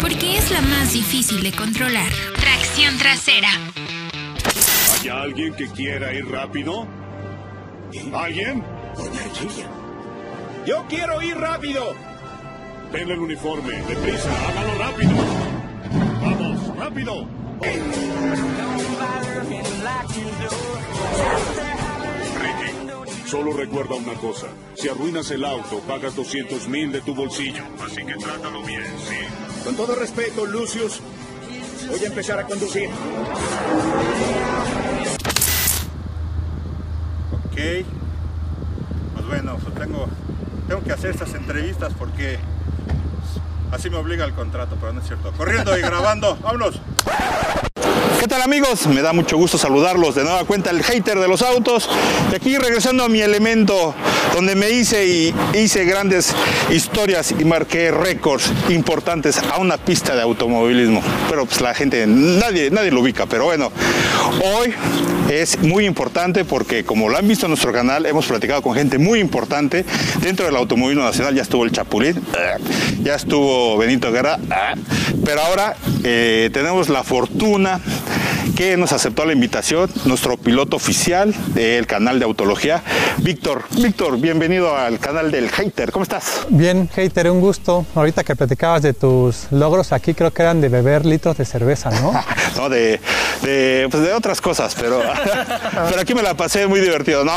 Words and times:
porque 0.00 0.36
es 0.36 0.50
la 0.50 0.60
más 0.62 0.92
difícil 0.92 1.44
de 1.44 1.52
controlar. 1.52 2.10
Tracción 2.40 2.98
trasera. 2.98 3.50
¿Hay 5.00 5.08
alguien 5.08 5.54
que 5.54 5.68
quiera 5.68 6.12
ir 6.12 6.28
rápido? 6.28 6.88
¿Alguien? 8.12 8.64
Yo 10.66 10.84
quiero 10.88 11.22
ir 11.22 11.36
rápido. 11.36 11.94
Denle 12.90 13.14
el 13.14 13.20
uniforme. 13.20 13.74
Deprisa, 13.82 14.30
hágalo 14.48 14.74
rápido. 14.78 15.12
Vamos, 16.20 16.76
rápido. 16.76 17.28
Solo 23.32 23.54
recuerda 23.54 23.94
una 23.94 24.12
cosa. 24.12 24.48
Si 24.74 24.90
arruinas 24.90 25.30
el 25.30 25.42
auto, 25.46 25.78
pagas 25.88 26.14
200 26.14 26.68
mil 26.68 26.92
de 26.92 27.00
tu 27.00 27.14
bolsillo. 27.14 27.64
Así 27.82 28.04
que 28.04 28.14
trátalo 28.16 28.62
bien, 28.62 28.84
¿sí? 29.08 29.64
Con 29.64 29.74
todo 29.74 29.94
respeto, 29.94 30.44
Lucius, 30.44 31.00
voy 31.88 32.04
a 32.04 32.08
empezar 32.08 32.38
a 32.40 32.44
conducir. 32.44 32.90
Ok. 37.46 37.86
Pues 39.14 39.26
bueno, 39.26 39.56
pues 39.62 39.74
tengo, 39.76 40.08
tengo 40.68 40.82
que 40.82 40.92
hacer 40.92 41.12
estas 41.12 41.32
entrevistas 41.32 41.94
porque 41.98 42.38
así 43.70 43.88
me 43.88 43.96
obliga 43.96 44.26
el 44.26 44.34
contrato, 44.34 44.76
pero 44.78 44.92
no 44.92 45.00
es 45.00 45.06
cierto. 45.06 45.32
Corriendo 45.32 45.78
y 45.78 45.80
grabando, 45.80 46.36
vámonos. 46.36 46.78
¿Qué 48.22 48.28
tal 48.28 48.42
amigos? 48.42 48.86
Me 48.86 49.02
da 49.02 49.12
mucho 49.12 49.36
gusto 49.36 49.58
saludarlos 49.58 50.14
de 50.14 50.22
nueva 50.22 50.44
cuenta, 50.44 50.70
el 50.70 50.84
hater 50.84 51.18
de 51.18 51.26
los 51.26 51.42
autos. 51.42 51.90
Y 52.30 52.36
aquí 52.36 52.56
regresando 52.56 53.02
a 53.02 53.08
mi 53.08 53.20
elemento, 53.20 53.96
donde 54.32 54.54
me 54.54 54.70
hice 54.70 55.04
y 55.08 55.34
hice 55.54 55.84
grandes 55.84 56.32
historias 56.70 57.34
y 57.36 57.44
marqué 57.44 57.90
récords 57.90 58.52
importantes 58.68 59.38
a 59.38 59.58
una 59.58 59.76
pista 59.76 60.14
de 60.14 60.22
automovilismo. 60.22 61.02
Pero 61.28 61.46
pues 61.46 61.60
la 61.60 61.74
gente, 61.74 62.06
nadie, 62.06 62.70
nadie 62.70 62.92
lo 62.92 63.00
ubica, 63.00 63.26
pero 63.26 63.46
bueno, 63.46 63.72
hoy 64.56 64.72
es 65.28 65.58
muy 65.58 65.84
importante 65.84 66.44
porque 66.44 66.84
como 66.84 67.08
lo 67.08 67.18
han 67.18 67.26
visto 67.26 67.46
en 67.46 67.50
nuestro 67.50 67.72
canal, 67.72 68.06
hemos 68.06 68.26
platicado 68.26 68.62
con 68.62 68.74
gente 68.74 68.98
muy 68.98 69.18
importante 69.18 69.84
dentro 70.20 70.46
del 70.46 70.54
automovilismo 70.54 71.02
nacional. 71.02 71.34
Ya 71.34 71.42
estuvo 71.42 71.64
el 71.64 71.72
Chapulín, 71.72 72.22
ya 73.02 73.16
estuvo 73.16 73.76
Benito 73.78 74.12
Guerra, 74.12 74.38
pero 75.24 75.42
ahora 75.42 75.74
eh, 76.04 76.50
tenemos 76.52 76.88
la 76.88 77.04
fortuna 77.04 77.80
que 78.54 78.76
nos 78.76 78.92
aceptó 78.92 79.24
la 79.24 79.32
invitación, 79.32 79.90
nuestro 80.04 80.36
piloto 80.36 80.76
oficial 80.76 81.34
del 81.54 81.86
canal 81.86 82.18
de 82.18 82.24
Autología, 82.24 82.82
Víctor. 83.18 83.64
Víctor, 83.70 84.18
bienvenido 84.18 84.76
al 84.76 84.98
canal 84.98 85.30
del 85.30 85.48
Hater. 85.48 85.90
¿Cómo 85.90 86.02
estás? 86.02 86.46
Bien, 86.48 86.88
Hater, 86.94 87.30
un 87.30 87.40
gusto. 87.40 87.86
Ahorita 87.94 88.24
que 88.24 88.36
platicabas 88.36 88.82
de 88.82 88.92
tus 88.92 89.50
logros 89.50 89.92
aquí, 89.92 90.14
creo 90.14 90.32
que 90.32 90.42
eran 90.42 90.60
de 90.60 90.68
beber 90.68 91.06
litros 91.06 91.36
de 91.36 91.44
cerveza, 91.44 91.90
¿no? 91.90 92.12
no, 92.56 92.68
de, 92.68 93.00
de, 93.42 93.88
pues 93.90 94.02
de 94.02 94.12
otras 94.12 94.40
cosas, 94.40 94.76
pero, 94.78 95.00
pero 95.88 96.00
aquí 96.00 96.14
me 96.14 96.22
la 96.22 96.34
pasé 96.34 96.66
muy 96.66 96.80
divertido. 96.80 97.24
No, 97.24 97.32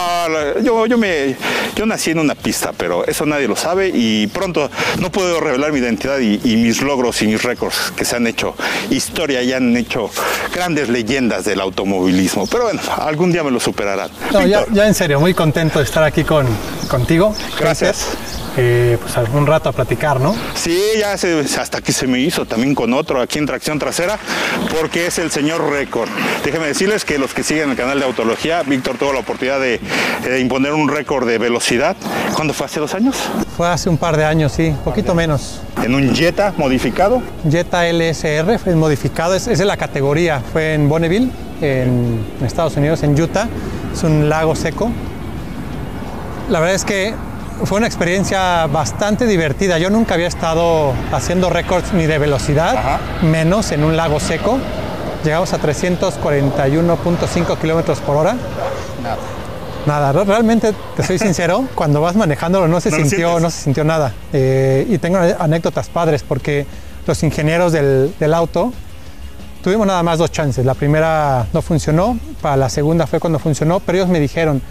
yo, 0.62 0.86
yo, 0.86 0.98
me, 0.98 1.36
yo 1.76 1.86
nací 1.86 2.12
en 2.12 2.20
una 2.20 2.36
pista, 2.36 2.74
pero 2.78 3.06
eso 3.06 3.26
nadie 3.26 3.48
lo 3.48 3.56
sabe 3.56 3.90
y 3.94 4.28
pronto 4.28 4.70
no 5.00 5.12
puedo 5.12 5.40
revelar 5.40 5.72
mi 5.72 5.80
identidad 5.80 6.20
y, 6.20 6.42
y 6.44 6.58
mis 6.58 6.82
logros 6.82 7.22
y 7.22 7.28
mis 7.28 7.42
récords 7.42 7.94
que 7.96 8.04
se 8.04 8.18
han 8.18 8.28
hecho 8.28 8.56
historia 8.90 9.42
y 9.42 9.54
han 9.54 9.76
hecho 9.78 10.10
grandes 10.54 10.90
leyendas 10.90 11.05
del 11.06 11.62
automovilismo. 11.62 12.48
Pero 12.48 12.66
bueno, 12.66 12.82
algún 12.98 13.32
día 13.32 13.44
me 13.44 13.52
lo 13.52 13.60
superarán. 13.60 14.10
No, 14.32 14.46
ya, 14.46 14.66
ya, 14.72 14.88
en 14.88 14.94
serio, 14.94 15.20
muy 15.20 15.34
contento 15.34 15.80
de 15.80 15.86
estar 15.86 16.04
aquí 16.04 16.24
con, 16.24 16.48
contigo. 16.90 17.34
Gracias. 17.60 18.08
Eh, 18.58 18.98
pues 19.02 19.18
algún 19.18 19.46
rato 19.46 19.68
a 19.68 19.74
platicar, 19.74 20.22
¿no? 20.22 20.34
Sí, 20.54 20.82
ya 20.98 21.18
se, 21.18 21.42
hasta 21.60 21.80
aquí 21.80 21.92
se 21.92 22.08
me 22.08 22.20
hizo 22.20 22.46
también 22.46 22.74
con 22.74 22.94
otro 22.94 23.22
aquí 23.22 23.38
en 23.38 23.46
tracción 23.46 23.80
trasera, 23.80 24.18
porque 24.80 25.08
es 25.08 25.20
el 25.20 25.30
señor 25.30 25.70
récord. 25.70 26.10
Déjenme 26.44 26.68
decirles 26.68 27.04
que 27.04 27.18
los 27.18 27.34
que 27.34 27.44
siguen 27.44 27.72
el 27.72 27.76
canal 27.76 28.00
de 28.00 28.06
Autología, 28.06 28.64
Víctor 28.64 28.98
tuvo 28.98 29.12
la 29.12 29.20
oportunidad 29.20 29.60
de, 29.60 29.82
de 30.24 30.40
imponer 30.40 30.74
un 30.74 30.88
récord 30.88 31.28
de 31.28 31.38
velocidad. 31.38 31.98
¿Cuándo 32.34 32.54
fue? 32.54 32.66
¿Hace 32.68 32.80
dos 32.80 32.94
años? 32.94 33.18
Fue 33.58 33.68
hace 33.68 33.90
un 33.90 33.98
par 33.98 34.16
de 34.16 34.24
años, 34.24 34.54
sí, 34.54 34.74
poquito 34.86 35.14
menos. 35.14 35.62
¿En 35.84 35.94
un 35.94 36.16
Jetta 36.16 36.54
modificado? 36.58 37.22
Jetta 37.50 37.84
LSR, 37.92 38.58
fue 38.58 38.74
modificado, 38.76 39.36
es, 39.36 39.48
es 39.48 39.60
de 39.60 39.66
la 39.66 39.76
categoría, 39.76 40.42
fue 40.54 40.74
en 40.74 40.88
Bonneville, 40.88 41.30
en 41.62 42.26
Estados 42.46 42.78
Unidos, 42.78 43.04
en 43.04 43.22
Utah. 43.22 43.50
Es 43.94 44.04
un 44.04 44.30
lago 44.30 44.56
seco. 44.56 44.92
La 46.50 46.60
verdad 46.60 46.76
es 46.76 46.86
que 46.86 47.14
fue 47.64 47.78
una 47.78 47.88
experiencia 47.88 48.68
bastante 48.68 49.26
divertida. 49.26 49.78
Yo 49.80 49.90
nunca 49.90 50.16
había 50.16 50.28
estado 50.28 50.94
haciendo 51.12 51.50
récords 51.50 51.94
ni 51.94 52.06
de 52.06 52.18
velocidad, 52.18 52.76
Ajá. 52.76 53.00
menos 53.22 53.72
en 53.72 53.84
un 53.84 53.96
lago 53.96 54.20
seco. 54.20 54.60
Llegamos 55.24 55.54
a 55.54 55.60
341.5 55.60 57.58
kilómetros 57.58 58.00
por 58.00 58.18
hora. 58.18 58.36
Nada. 59.02 59.18
Nada, 59.86 60.12
realmente 60.24 60.74
te 60.96 61.04
soy 61.04 61.20
sincero, 61.20 61.68
cuando 61.76 62.02
vas 62.02 62.16
manejándolo 62.16 62.68
no 62.68 62.82
se 62.82 62.90
no 62.90 62.98
sintió, 62.98 63.40
no 63.40 63.52
se 63.52 63.62
sintió 63.62 63.84
nada. 63.84 64.14
Eh, 64.34 64.86
y 64.90 64.98
tengo 64.98 65.20
anécdotas 65.40 65.90
padres 65.90 66.24
porque 66.28 66.66
los 67.06 67.22
ingenieros 67.22 67.72
del, 67.72 68.14
del, 68.20 68.34
auto 68.34 68.74
tuvimos 69.64 69.86
nada 69.86 70.02
más 70.02 70.18
dos 70.18 70.32
chances. 70.32 70.66
La 70.66 70.74
primera 70.74 71.46
no 71.54 71.62
funcionó, 71.62 72.18
para 72.42 72.58
la 72.58 72.70
segunda 72.70 73.06
fue 73.06 73.20
cuando 73.20 73.38
funcionó, 73.38 73.80
pero 73.80 74.00
ellos 74.00 74.10
me 74.10 74.20
dijeron, 74.20 74.62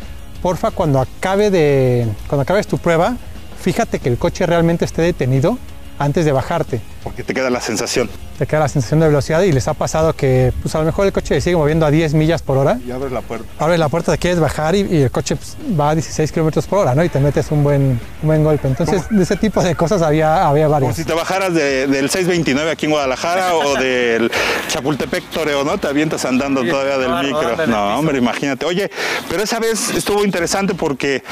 porfa, 0.44 0.72
cuando 0.72 1.00
acabe 1.00 1.50
de, 1.50 2.06
cuando 2.28 2.42
acabes 2.42 2.66
tu 2.66 2.76
prueba, 2.76 3.16
fíjate 3.62 3.98
que 3.98 4.10
el 4.10 4.18
coche 4.18 4.44
realmente 4.44 4.84
esté 4.84 5.00
detenido 5.00 5.56
antes 5.98 6.26
de 6.26 6.32
bajarte. 6.32 6.82
Porque 7.04 7.22
te 7.22 7.34
queda 7.34 7.50
la 7.50 7.60
sensación. 7.60 8.08
Te 8.38 8.46
queda 8.46 8.60
la 8.60 8.68
sensación 8.68 8.98
de 9.00 9.06
velocidad 9.06 9.42
y 9.42 9.52
les 9.52 9.68
ha 9.68 9.74
pasado 9.74 10.14
que 10.14 10.52
pues 10.62 10.74
a 10.74 10.78
lo 10.78 10.86
mejor 10.86 11.06
el 11.06 11.12
coche 11.12 11.40
sigue 11.40 11.54
moviendo 11.54 11.84
a 11.86 11.90
10 11.90 12.14
millas 12.14 12.42
por 12.42 12.56
hora. 12.56 12.78
Y 12.84 12.90
abres 12.90 13.12
la 13.12 13.20
puerta. 13.20 13.46
Abres 13.58 13.78
la 13.78 13.88
puerta, 13.90 14.12
te 14.12 14.18
quieres 14.18 14.40
bajar 14.40 14.74
y, 14.74 14.80
y 14.80 15.02
el 15.02 15.10
coche 15.10 15.36
pues, 15.36 15.56
va 15.78 15.90
a 15.90 15.94
16 15.94 16.32
kilómetros 16.32 16.66
por 16.66 16.80
hora, 16.80 16.94
¿no? 16.94 17.04
Y 17.04 17.10
te 17.10 17.20
metes 17.20 17.50
un 17.50 17.62
buen, 17.62 18.00
un 18.22 18.26
buen 18.26 18.42
golpe. 18.42 18.66
Entonces, 18.66 19.02
¿Cómo? 19.02 19.18
de 19.18 19.24
ese 19.24 19.36
tipo 19.36 19.62
de 19.62 19.74
cosas 19.76 20.02
había, 20.02 20.48
había 20.48 20.66
varios. 20.66 20.88
Como 20.88 20.96
si 20.96 21.04
te 21.04 21.12
bajaras 21.12 21.52
de, 21.52 21.86
del 21.86 22.08
629 22.08 22.70
aquí 22.70 22.86
en 22.86 22.92
Guadalajara 22.92 23.54
o 23.54 23.74
del 23.78 24.32
Chapultepec 24.68 25.24
Toreo, 25.30 25.62
¿no? 25.62 25.76
Te 25.78 25.88
avientas 25.88 26.24
andando 26.24 26.62
sí, 26.62 26.70
todavía 26.70 26.96
del 26.96 27.08
claro, 27.08 27.28
micro. 27.28 27.66
No, 27.66 27.98
hombre, 27.98 28.18
imagínate. 28.18 28.64
Oye, 28.64 28.90
pero 29.28 29.42
esa 29.42 29.60
vez 29.60 29.90
estuvo 29.90 30.24
interesante 30.24 30.74
porque 30.74 31.22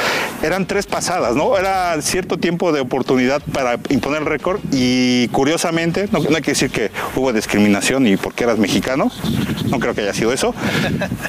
eran 0.42 0.66
tres 0.66 0.86
pasadas, 0.86 1.34
¿no? 1.34 1.56
Era 1.56 2.00
cierto 2.02 2.36
tiempo 2.38 2.72
de 2.72 2.80
oportunidad 2.80 3.42
para 3.52 3.78
imponer 3.88 4.20
el 4.20 4.26
récord 4.26 4.60
y 4.70 5.28
no, 5.70 6.18
no 6.18 6.36
hay 6.36 6.42
que 6.42 6.52
decir 6.52 6.70
que 6.70 6.90
hubo 7.14 7.32
discriminación 7.32 8.06
y 8.06 8.16
porque 8.16 8.44
eras 8.44 8.58
mexicano, 8.58 9.10
no 9.68 9.78
creo 9.78 9.94
que 9.94 10.00
haya 10.00 10.14
sido 10.14 10.32
eso, 10.32 10.54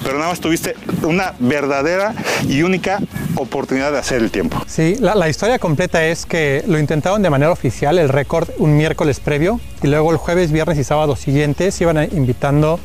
pero 0.03 0.17
nada 0.17 0.29
más 0.29 0.39
tuviste 0.39 0.75
una 1.03 1.33
verdadera 1.39 2.13
y 2.47 2.63
única 2.63 2.99
oportunidad 3.35 3.91
de 3.91 3.99
hacer 3.99 4.21
el 4.21 4.31
tiempo. 4.31 4.63
Sí, 4.67 4.95
la, 4.99 5.15
la, 5.15 5.29
historia 5.29 5.59
completa 5.59 6.05
es 6.05 6.25
que 6.25 6.63
lo 6.67 6.79
intentaron 6.79 7.21
de 7.21 7.29
manera 7.29 7.51
oficial, 7.51 7.97
el 7.99 8.09
récord, 8.09 8.49
un 8.57 8.75
miércoles 8.77 9.19
previo, 9.19 9.59
y 9.81 9.87
luego 9.87 10.11
el 10.11 10.17
jueves, 10.17 10.51
viernes 10.51 10.77
y 10.77 10.83
sábado 10.83 11.15
siguientes 11.15 11.79
iban 11.81 12.01
invitando 12.11 12.79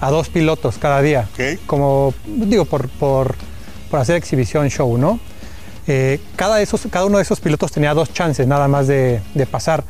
a 0.00 0.10
dos 0.10 0.28
pilotos 0.28 0.78
cada 0.78 1.02
día, 1.02 1.28
como 1.66 2.14
digo, 2.26 2.64
por, 2.64 2.88
por, 2.88 3.36
por 3.90 4.00
hacer 4.00 4.16
exhibición 4.16 4.68
show, 4.68 4.96
¿no? 4.96 5.18
Eh, 5.86 6.20
cada, 6.36 6.60
esos, 6.60 6.86
cada 6.90 7.06
uno 7.06 7.16
de 7.16 7.22
esos 7.22 7.40
pilotos 7.40 7.72
tenía 7.72 7.94
dos 7.94 8.12
chances 8.12 8.46
nada 8.46 8.68
más 8.68 8.86
de, 8.86 9.20
de 9.34 9.46
pasar. 9.46 9.84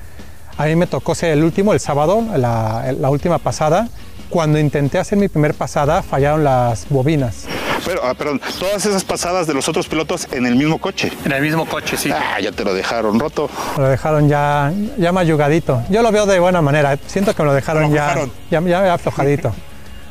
A 0.58 0.64
mí 0.66 0.74
me 0.74 0.88
tocó 0.88 1.14
ser 1.14 1.30
el 1.30 1.44
último, 1.44 1.72
el 1.72 1.78
sábado, 1.78 2.20
la, 2.36 2.92
la, 2.98 3.10
última 3.10 3.38
pasada. 3.38 3.88
Cuando 4.28 4.58
intenté 4.58 4.98
hacer 4.98 5.16
mi 5.16 5.28
primer 5.28 5.54
pasada, 5.54 6.02
fallaron 6.02 6.42
las 6.42 6.88
bobinas. 6.88 7.46
Pero, 7.86 8.04
ah, 8.04 8.12
perdón, 8.12 8.40
todas 8.58 8.84
esas 8.84 9.04
pasadas 9.04 9.46
de 9.46 9.54
los 9.54 9.68
otros 9.68 9.86
pilotos 9.86 10.26
en 10.32 10.46
el 10.46 10.56
mismo 10.56 10.78
coche. 10.78 11.12
En 11.24 11.30
el 11.30 11.42
mismo 11.42 11.64
coche, 11.64 11.96
sí. 11.96 12.10
Ah, 12.12 12.40
ya 12.40 12.50
te 12.50 12.64
lo 12.64 12.74
dejaron 12.74 13.20
roto. 13.20 13.48
Lo 13.76 13.88
dejaron 13.88 14.28
ya, 14.28 14.72
ya 14.98 15.12
mayugadito. 15.12 15.80
Yo 15.90 16.02
lo 16.02 16.10
veo 16.10 16.26
de 16.26 16.40
buena 16.40 16.60
manera. 16.60 16.98
Siento 17.06 17.36
que 17.36 17.42
me 17.44 17.46
lo 17.50 17.54
dejaron, 17.54 17.84
lo 17.84 17.94
ya, 17.94 18.26
ya, 18.50 18.60
ya 18.60 18.94
aflojadito. 18.94 19.54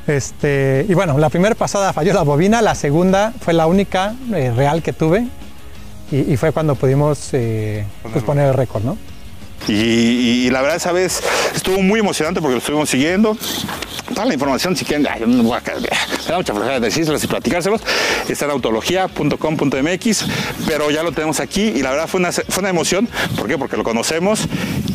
Este, 0.08 0.86
y 0.88 0.94
bueno, 0.94 1.18
la 1.18 1.30
primera 1.30 1.54
pasada 1.54 1.92
falló 1.92 2.14
la 2.14 2.22
bobina, 2.22 2.62
la 2.62 2.76
segunda 2.76 3.34
fue 3.42 3.54
la 3.54 3.68
única 3.68 4.16
eh, 4.34 4.54
real 4.56 4.82
que 4.82 4.94
tuve 4.94 5.28
y, 6.10 6.32
y, 6.32 6.38
fue 6.38 6.54
cuando 6.54 6.76
pudimos 6.76 7.34
eh, 7.34 7.86
pues 8.14 8.24
poner 8.24 8.48
el 8.48 8.54
récord, 8.54 8.86
¿no? 8.86 8.98
Y, 9.68 9.74
y, 10.46 10.50
la 10.50 10.62
verdad 10.62 10.78
esa 10.78 10.92
vez 10.92 11.22
estuvo 11.54 11.82
muy 11.82 12.00
emocionante 12.00 12.42
porque 12.42 12.54
lo 12.54 12.60
estuvimos 12.60 12.90
siguiendo. 12.90 13.38
Toda 14.14 14.26
la 14.26 14.34
información, 14.34 14.76
si 14.76 14.86
quieren, 14.86 15.06
ay, 15.10 15.22
no 15.26 15.44
voy 15.44 15.58
a, 15.58 15.62
me 16.28 16.32
da 16.32 16.38
mucha 16.38 16.54
flojera 16.54 16.80
decírselos 16.80 17.24
y 17.24 17.28
platicárselos. 17.28 17.82
Está 18.28 18.46
en 18.46 18.52
autología.com.mx, 18.52 20.26
pero 20.66 20.90
ya 20.92 21.04
lo 21.04 21.12
tenemos 21.12 21.40
aquí 21.40 21.64
y 21.64 21.82
la 21.82 21.92
verdad 21.92 22.08
fue 22.08 22.20
una, 22.20 22.32
fue 22.32 22.60
una 22.60 22.70
emoción. 22.70 23.10
¿Por 23.38 23.48
qué? 23.48 23.58
Porque 23.58 23.78
lo 23.78 23.84
conocemos 23.84 24.48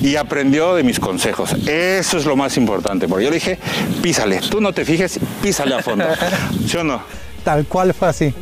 y 0.03 0.17
aprendió 0.17 0.75
de 0.75 0.82
mis 0.82 0.99
consejos. 0.99 1.53
Eso 1.67 2.17
es 2.17 2.25
lo 2.25 2.37
más 2.37 2.56
importante, 2.56 3.08
porque 3.08 3.25
yo 3.25 3.31
le 3.31 3.37
dije, 3.37 3.58
písale, 4.03 4.41
tú 4.50 4.61
no 4.61 4.73
te 4.73 4.85
fijes, 4.85 5.20
písale 5.43 5.75
a 5.75 5.82
fondo. 5.82 6.06
¿Sí 6.67 6.76
o 6.79 6.85
no? 6.85 7.03
Tal 7.44 7.67
cual 7.67 7.93
fue 7.93 8.09
así. 8.09 8.33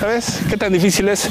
¿Sabes 0.00 0.40
qué 0.48 0.56
tan 0.56 0.72
difícil 0.72 1.08
es? 1.08 1.28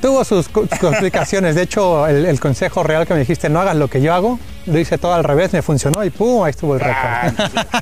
Tuvo 0.00 0.24
sus 0.24 0.48
complicaciones. 0.48 1.54
De 1.54 1.62
hecho, 1.62 2.06
el, 2.06 2.26
el, 2.26 2.38
consejo 2.38 2.82
real 2.82 3.06
que 3.06 3.14
me 3.14 3.20
dijiste, 3.20 3.48
no 3.48 3.60
hagas 3.60 3.76
lo 3.76 3.88
que 3.88 4.02
yo 4.02 4.12
hago, 4.12 4.38
lo 4.66 4.78
hice 4.78 4.98
todo 4.98 5.14
al 5.14 5.24
revés, 5.24 5.52
me 5.52 5.62
funcionó 5.62 6.04
y 6.04 6.10
¡pum! 6.10 6.42
Ahí 6.44 6.50
estuvo 6.50 6.74
el 6.74 6.80
récord. 6.80 6.96
Ah, 7.02 7.32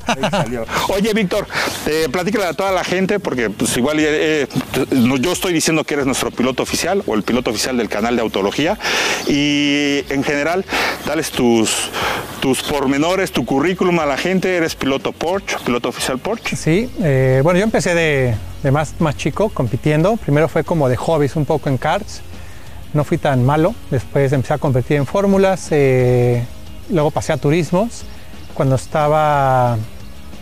ahí 0.07 0.31
salió. 0.31 0.65
Oye, 0.89 1.13
Víctor, 1.13 1.47
eh, 1.87 2.09
platícale 2.11 2.47
a 2.47 2.55
toda 2.55 2.71
la 2.73 2.85
gente, 2.85 3.19
porque 3.21 3.51
pues 3.51 3.77
igual 3.77 3.99
eh, 4.01 4.47
no- 4.93 5.17
yo 5.17 5.33
estoy 5.33 5.53
diciendo 5.53 5.85
que 5.85 5.95
eres 5.95 6.07
nuestro 6.07 6.31
piloto 6.31 6.63
oficial 6.63 7.03
o 7.07 7.15
el 7.15 7.23
piloto 7.23 7.51
oficial 7.51 7.77
del 7.77 7.89
canal 7.89 8.17
de 8.17 8.23
Autología 8.23 8.79
y 9.29 10.05
en 10.09 10.23
general, 10.23 10.65
dales 11.07 11.31
tus, 11.31 11.91
tus 12.41 12.63
pormenores, 12.63 13.33
tu 13.33 13.45
currículum 13.45 13.99
a 14.01 14.07
la 14.07 14.17
gente. 14.17 14.57
Eres 14.57 14.75
piloto 14.75 15.13
Porsche, 15.13 15.57
piloto 15.65 15.89
oficial 15.89 16.19
Porsche. 16.19 16.57
Sí, 16.57 16.91
eh, 17.03 17.41
bueno, 17.43 17.59
yo 17.59 17.65
empecé 17.65 17.95
de, 17.95 18.35
de 18.63 18.71
más, 18.71 18.95
más 19.01 19.17
chico 19.17 19.49
compitiendo. 19.49 20.17
Primero 20.17 20.49
fue 20.49 20.65
como 20.65 20.89
de 20.89 20.97
hobbies 20.97 21.37
un 21.37 21.45
poco 21.45 21.69
en 21.69 21.79
karts. 21.79 22.23
No 22.95 23.05
fui 23.05 23.19
tan 23.19 23.45
malo. 23.45 23.75
Después 23.91 24.33
empecé 24.33 24.55
a 24.55 24.59
competir 24.59 24.97
en 24.99 25.07
fórmulas. 25.07 25.69
eh, 25.71 26.45
luego 26.91 27.11
pasé 27.11 27.33
a 27.33 27.37
turismos. 27.37 28.05
Cuando 28.55 28.77
estaba 28.77 29.77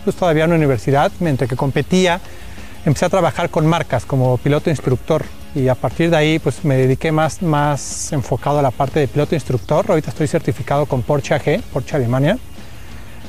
pues, 0.04 0.16
todavía 0.16 0.44
en 0.44 0.50
la 0.50 0.56
universidad, 0.56 1.12
mientras 1.20 1.48
que 1.48 1.56
competía, 1.56 2.20
empecé 2.84 3.06
a 3.06 3.08
trabajar 3.08 3.50
con 3.50 3.66
marcas 3.66 4.04
como 4.04 4.36
piloto 4.38 4.68
instructor. 4.70 5.24
Y 5.54 5.68
a 5.68 5.74
partir 5.74 6.10
de 6.10 6.16
ahí 6.16 6.38
pues, 6.38 6.64
me 6.64 6.76
dediqué 6.76 7.12
más, 7.12 7.42
más 7.42 8.12
enfocado 8.12 8.58
a 8.58 8.62
la 8.62 8.70
parte 8.70 9.00
de 9.00 9.08
piloto 9.08 9.34
instructor. 9.34 9.86
Ahorita 9.88 10.10
estoy 10.10 10.26
certificado 10.26 10.86
con 10.86 11.02
Porsche 11.02 11.34
AG, 11.34 11.62
Porsche 11.72 11.96
Alemania. 11.96 12.38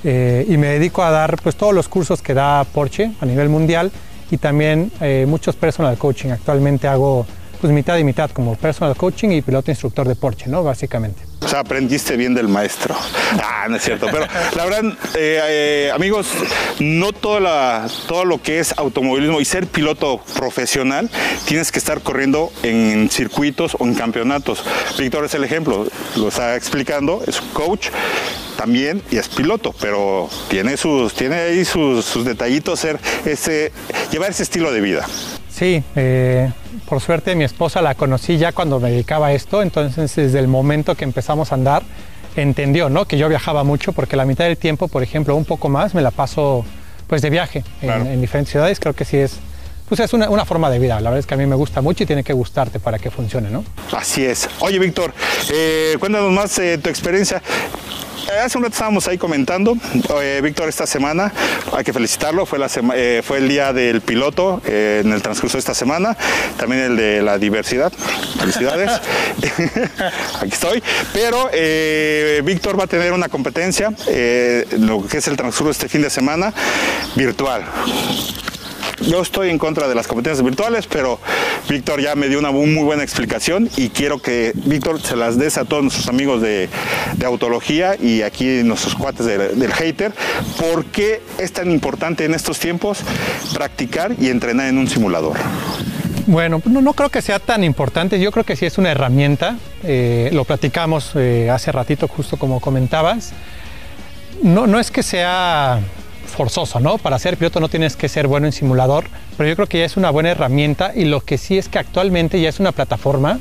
Eh, 0.04 0.48
y 0.50 0.58
me 0.58 0.68
dedico 0.68 1.04
a 1.04 1.12
dar 1.12 1.40
pues, 1.42 1.56
todos 1.56 1.76
los 1.76 1.88
cursos 1.88 2.24
que 2.24 2.34
da 2.34 2.64
Porsche 2.64 3.12
a 3.22 3.26
nivel 3.26 3.50
mundial 3.50 3.92
y 4.32 4.38
también 4.38 4.92
eh, 5.02 5.26
muchos 5.28 5.56
personal 5.56 5.98
coaching. 5.98 6.30
Actualmente 6.30 6.88
hago 6.88 7.28
pues, 7.60 7.72
mitad 7.72 7.98
y 7.98 8.04
mitad 8.04 8.32
como 8.32 8.56
personal 8.56 8.96
coaching 8.96 9.30
y 9.30 9.42
piloto 9.42 9.70
instructor 9.70 10.08
de 10.08 10.16
Porsche, 10.16 10.50
¿no? 10.50 10.64
básicamente. 10.64 11.22
Aprendiste 11.56 12.16
bien 12.16 12.34
del 12.34 12.48
maestro. 12.48 12.96
Ah, 13.44 13.68
no 13.70 13.76
es 13.76 13.84
cierto. 13.84 14.08
Pero 14.12 14.26
la 14.56 14.66
verdad, 14.66 14.86
eh, 15.16 15.42
eh, 15.44 15.92
amigos, 15.94 16.28
no 16.80 17.12
toda 17.12 17.88
todo 18.08 18.26
lo 18.26 18.42
que 18.42 18.60
es 18.60 18.78
automovilismo 18.78 19.42
y 19.42 19.46
ser 19.46 19.68
piloto 19.68 20.22
profesional, 20.36 21.10
tienes 21.46 21.72
que 21.72 21.80
estar 21.80 22.02
corriendo 22.02 22.52
en 22.64 23.10
circuitos 23.10 23.76
o 23.80 23.86
en 23.86 23.96
campeonatos. 23.96 24.64
Víctor 24.98 25.26
es 25.26 25.34
el 25.34 25.44
ejemplo, 25.44 25.88
lo 26.16 26.28
está 26.30 26.56
explicando, 26.56 27.22
es 27.28 27.42
coach 27.42 27.90
también 28.62 29.02
y 29.10 29.18
es 29.18 29.28
piloto, 29.28 29.74
pero 29.82 30.30
tiene 30.48 30.78
sus, 30.78 31.16
tiene 31.16 31.36
ahí 31.36 31.66
sus, 31.66 32.06
sus 32.06 32.24
detallitos 32.26 32.80
ser 32.80 33.00
ese, 33.26 33.72
llevar 34.12 34.30
ese 34.30 34.44
estilo 34.44 34.72
de 34.72 34.82
vida. 34.82 35.04
Sí, 35.50 35.84
eh, 35.96 36.52
por 36.88 37.02
suerte 37.02 37.34
mi 37.36 37.44
esposa 37.44 37.82
la 37.82 37.96
conocí 37.96 38.38
ya 38.38 38.52
cuando 38.52 38.80
me 38.80 38.92
dedicaba 38.92 39.28
a 39.28 39.34
esto, 39.34 39.64
entonces 39.64 40.16
desde 40.16 40.38
el 40.38 40.48
momento 40.48 40.94
que 40.94 41.06
empezamos 41.06 41.52
a 41.52 41.56
andar 41.56 41.82
entendió 42.36 42.88
¿no? 42.90 43.06
que 43.06 43.18
yo 43.18 43.28
viajaba 43.30 43.64
mucho 43.64 43.94
porque 43.94 44.16
la 44.16 44.26
mitad 44.26 44.46
del 44.46 44.58
tiempo, 44.58 44.88
por 44.88 45.02
ejemplo, 45.02 45.36
un 45.36 45.46
poco 45.46 45.68
más, 45.68 45.96
me 45.96 46.04
la 46.04 46.12
paso 46.12 46.64
pues 47.08 47.24
de 47.24 47.32
viaje 47.32 47.64
en- 47.82 47.88
Claro. 47.88 48.06
en, 48.06 48.22
diferentes 48.22 48.52
ciudades. 48.52 48.80
Creo 48.80 48.94
que 48.94 49.06
sí 49.06 49.18
es, 49.18 49.38
pues 49.92 50.00
es 50.00 50.14
una, 50.14 50.30
una 50.30 50.46
forma 50.46 50.70
de 50.70 50.80
vida. 50.80 50.96
La 51.02 51.10
verdad 51.10 51.20
es 51.20 51.26
que 51.26 51.34
a 51.34 51.38
mí 51.38 51.46
me 51.46 51.56
gusta 51.58 51.82
mucho 51.82 52.04
y 52.04 52.06
tiene 52.06 52.24
que 52.24 52.32
gustarte 52.32 52.80
para 52.80 52.98
que 52.98 53.12
funcione, 53.12 53.50
¿no? 53.50 53.66
Así 53.92 54.26
es. 54.26 54.48
Oye, 54.60 54.80
Víctor, 54.80 55.14
eh, 55.52 55.98
cuéntanos 56.00 56.32
más 56.32 56.58
eh, 56.60 56.78
tu 56.78 56.90
experiencia. 56.90 57.42
Hace 58.42 58.58
un 58.58 58.64
rato 58.64 58.74
estábamos 58.76 59.06
ahí 59.10 59.18
comentando, 59.18 59.76
eh, 60.22 60.40
Víctor, 60.42 60.70
esta 60.70 60.86
semana, 60.88 61.34
hay 61.76 61.84
que 61.84 61.92
felicitarlo, 61.92 62.46
fue, 62.46 62.58
la 62.58 62.70
sema- 62.70 62.94
fue 63.22 63.40
el 63.40 63.50
día 63.50 63.74
del 63.74 64.00
piloto 64.00 64.62
en 64.66 65.12
el 65.12 65.22
transcurso 65.22 65.58
de 65.58 65.60
esta 65.60 65.74
semana, 65.74 66.16
también 66.56 66.82
el 66.84 66.96
de 66.96 67.22
la 67.22 67.38
diversidad, 67.38 67.92
felicidades, 68.40 68.90
aquí 70.40 70.50
estoy, 70.54 70.82
pero 71.12 71.50
Víctor 72.46 72.80
va 72.80 72.86
a 72.86 72.88
tener 72.88 73.12
una 73.12 73.28
competencia, 73.28 73.90
lo 74.78 75.06
que 75.06 75.18
es 75.18 75.28
el 75.28 75.36
transcurso 75.36 75.66
de 75.66 75.72
este 75.72 75.90
fin 75.90 76.02
de 76.02 76.10
semana, 76.10 76.54
virtual. 77.16 77.66
Yo 79.08 79.22
estoy 79.22 79.50
en 79.50 79.58
contra 79.58 79.88
de 79.88 79.96
las 79.96 80.08
competencias 80.08 80.44
virtuales, 80.46 80.88
pero 80.88 81.20
Víctor 81.68 82.02
ya 82.02 82.16
me 82.16 82.28
dio 82.28 82.38
una 82.40 82.52
muy 82.52 82.84
buena 82.84 83.04
explicación 83.04 83.70
y 83.76 83.90
quiero 83.90 84.20
que 84.22 84.52
Víctor 84.54 85.02
se 85.02 85.16
las 85.16 85.38
des 85.38 85.58
a 85.58 85.66
todos 85.66 85.84
nuestros 85.84 86.08
amigos 86.08 86.42
de, 86.42 86.70
de 87.18 87.26
Autología 87.26 87.96
y 88.00 88.22
aquí 88.22 88.62
nuestros 88.64 88.96
cuates 88.96 89.26
de- 89.26 89.50
del 89.50 89.74
hater. 89.74 90.14
¿Por 90.60 90.86
qué 90.86 91.22
es 91.40 91.52
tan 91.52 91.72
importante 91.72 92.26
en 92.26 92.34
estos 92.36 92.60
tiempos 92.60 93.00
practicar 93.54 94.14
y 94.20 94.30
entrenar 94.30 94.68
en 94.68 94.78
un 94.78 94.88
simulador? 94.88 95.38
Bueno, 96.28 96.60
pues 96.60 96.72
no, 96.72 96.82
no 96.82 96.94
creo 96.94 97.10
que 97.10 97.22
sea 97.22 97.40
tan 97.40 97.64
importante. 97.64 98.20
Yo 98.20 98.32
creo 98.32 98.46
que 98.46 98.56
sí 98.56 98.66
es 98.66 98.78
una 98.78 98.92
herramienta. 98.92 99.58
Eh, 99.84 100.30
lo 100.32 100.46
platicamos 100.46 101.12
eh, 101.16 101.50
hace 101.50 101.72
ratito, 101.72 102.08
justo 102.08 102.38
como 102.38 102.60
comentabas. 102.60 103.34
No, 104.44 104.68
no 104.68 104.80
es 104.80 104.92
que 104.92 105.02
sea 105.04 105.80
forzoso, 106.32 106.80
¿no? 106.80 106.98
Para 106.98 107.20
ser 107.20 107.38
piloto 107.38 107.60
no 107.60 107.70
tienes 107.70 107.96
que 107.96 108.10
ser 108.10 108.28
bueno 108.28 108.48
en 108.48 108.54
simulador, 108.54 109.06
pero 109.38 109.50
yo 109.50 109.56
creo 109.56 109.68
que 109.68 109.80
ya 109.80 109.86
es 109.86 109.98
una 109.98 110.10
buena 110.10 110.32
herramienta 110.32 110.92
y 110.96 111.06
lo 111.06 111.22
que 111.22 111.38
sí 111.38 111.58
es 111.58 111.70
que 111.70 111.80
actualmente 111.80 112.42
ya 112.42 112.50
es 112.50 112.60
una 112.60 112.72
plataforma 112.72 113.40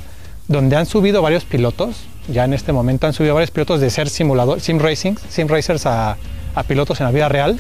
donde 0.49 0.77
han 0.77 0.87
subido 0.87 1.23
varios 1.23 1.45
pilotos. 1.45 2.05
Ya 2.29 2.45
en 2.45 2.53
este 2.53 2.73
momento 2.73 3.07
han 3.07 3.13
subido 3.13 3.35
varios 3.35 3.51
pilotos 3.51 3.81
de 3.81 3.91
ser 3.91 4.09
simulador, 4.09 4.61
sim 4.61 4.79
racing, 4.79 5.15
sim 5.29 5.49
racers 5.49 5.87
a, 5.87 6.17
a 6.55 6.63
pilotos 6.65 7.01
en 7.01 7.07
la 7.07 7.13
vida 7.13 7.29
real. 7.29 7.59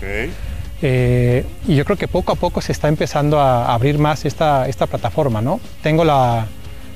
Eh, 0.82 1.44
y 1.68 1.76
yo 1.76 1.84
creo 1.84 1.96
que 1.96 2.08
poco 2.08 2.32
a 2.32 2.34
poco 2.36 2.60
se 2.60 2.72
está 2.72 2.88
empezando 2.88 3.38
a 3.38 3.72
abrir 3.72 3.98
más 3.98 4.24
esta, 4.24 4.68
esta 4.68 4.86
plataforma, 4.86 5.40
¿no? 5.40 5.60
Tengo 5.82 6.04
la, 6.04 6.46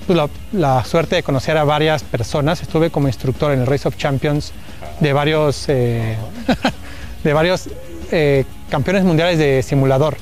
pues, 0.06 0.16
la, 0.16 0.28
la 0.52 0.84
suerte 0.84 1.16
de 1.16 1.22
conocer 1.22 1.56
a 1.56 1.64
varias 1.64 2.02
personas. 2.02 2.62
Estuve 2.62 2.90
como 2.90 3.08
instructor 3.08 3.52
en 3.52 3.60
el 3.60 3.66
Race 3.66 3.86
of 3.86 3.96
Champions 3.96 4.52
de 5.00 5.12
varios, 5.12 5.68
eh, 5.68 6.16
de 7.24 7.32
varios 7.32 7.68
eh, 8.10 8.44
campeones 8.70 9.04
mundiales 9.04 9.38
de 9.38 9.62
simulador. 9.62 10.16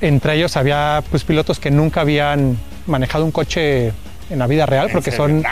Entre 0.00 0.34
ellos 0.34 0.56
había 0.56 1.02
pues, 1.10 1.24
pilotos 1.24 1.58
que 1.58 1.70
nunca 1.70 2.02
habían 2.02 2.58
manejado 2.86 3.24
un 3.24 3.30
coche 3.30 3.92
en 4.30 4.38
la 4.38 4.46
vida 4.46 4.66
real, 4.66 4.90
porque 4.92 5.10
serio? 5.10 5.26
son 5.26 5.44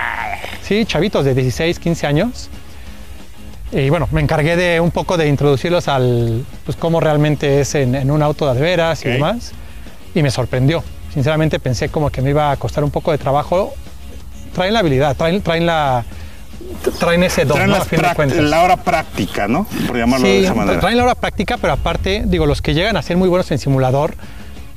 sí, 0.62 0.84
chavitos 0.84 1.24
de 1.24 1.34
16, 1.34 1.78
15 1.78 2.06
años. 2.06 2.50
Y 3.70 3.88
bueno, 3.88 4.06
me 4.12 4.20
encargué 4.20 4.56
de 4.56 4.80
un 4.80 4.90
poco 4.90 5.16
de 5.16 5.28
introducirlos 5.28 5.88
al, 5.88 6.44
pues 6.64 6.76
cómo 6.76 7.00
realmente 7.00 7.60
es 7.60 7.74
en, 7.74 7.94
en 7.94 8.10
un 8.10 8.22
auto 8.22 8.52
de 8.52 8.60
veras 8.60 9.04
y 9.06 9.08
demás. 9.08 9.52
Y 10.14 10.22
me 10.22 10.30
sorprendió. 10.30 10.84
Sinceramente 11.14 11.58
pensé 11.58 11.88
como 11.88 12.10
que 12.10 12.20
me 12.20 12.30
iba 12.30 12.50
a 12.50 12.56
costar 12.56 12.84
un 12.84 12.90
poco 12.90 13.12
de 13.12 13.18
trabajo. 13.18 13.72
Traen 14.54 14.74
la 14.74 14.80
habilidad, 14.80 15.16
traen, 15.16 15.40
traen 15.40 15.64
la, 15.64 16.04
traen 16.98 17.22
ese 17.22 17.44
don, 17.44 17.56
Traen 17.56 17.70
¿no? 17.70 17.76
a 17.76 17.84
fin 17.84 18.00
de 18.00 18.14
cuentas. 18.14 18.38
la 18.38 18.62
hora 18.62 18.76
práctica, 18.76 19.48
¿no? 19.48 19.66
Por 19.86 19.96
llamarlo 19.96 20.26
de 20.26 20.44
esa 20.44 20.54
manera. 20.54 20.80
traen 20.80 20.96
la 20.96 21.04
hora 21.04 21.14
práctica, 21.14 21.56
pero 21.58 21.72
aparte, 21.74 22.22
digo, 22.26 22.46
los 22.46 22.62
que 22.62 22.74
llegan 22.74 22.96
a 22.96 23.02
ser 23.02 23.16
muy 23.16 23.28
buenos 23.28 23.50
en 23.50 23.58
simulador, 23.58 24.14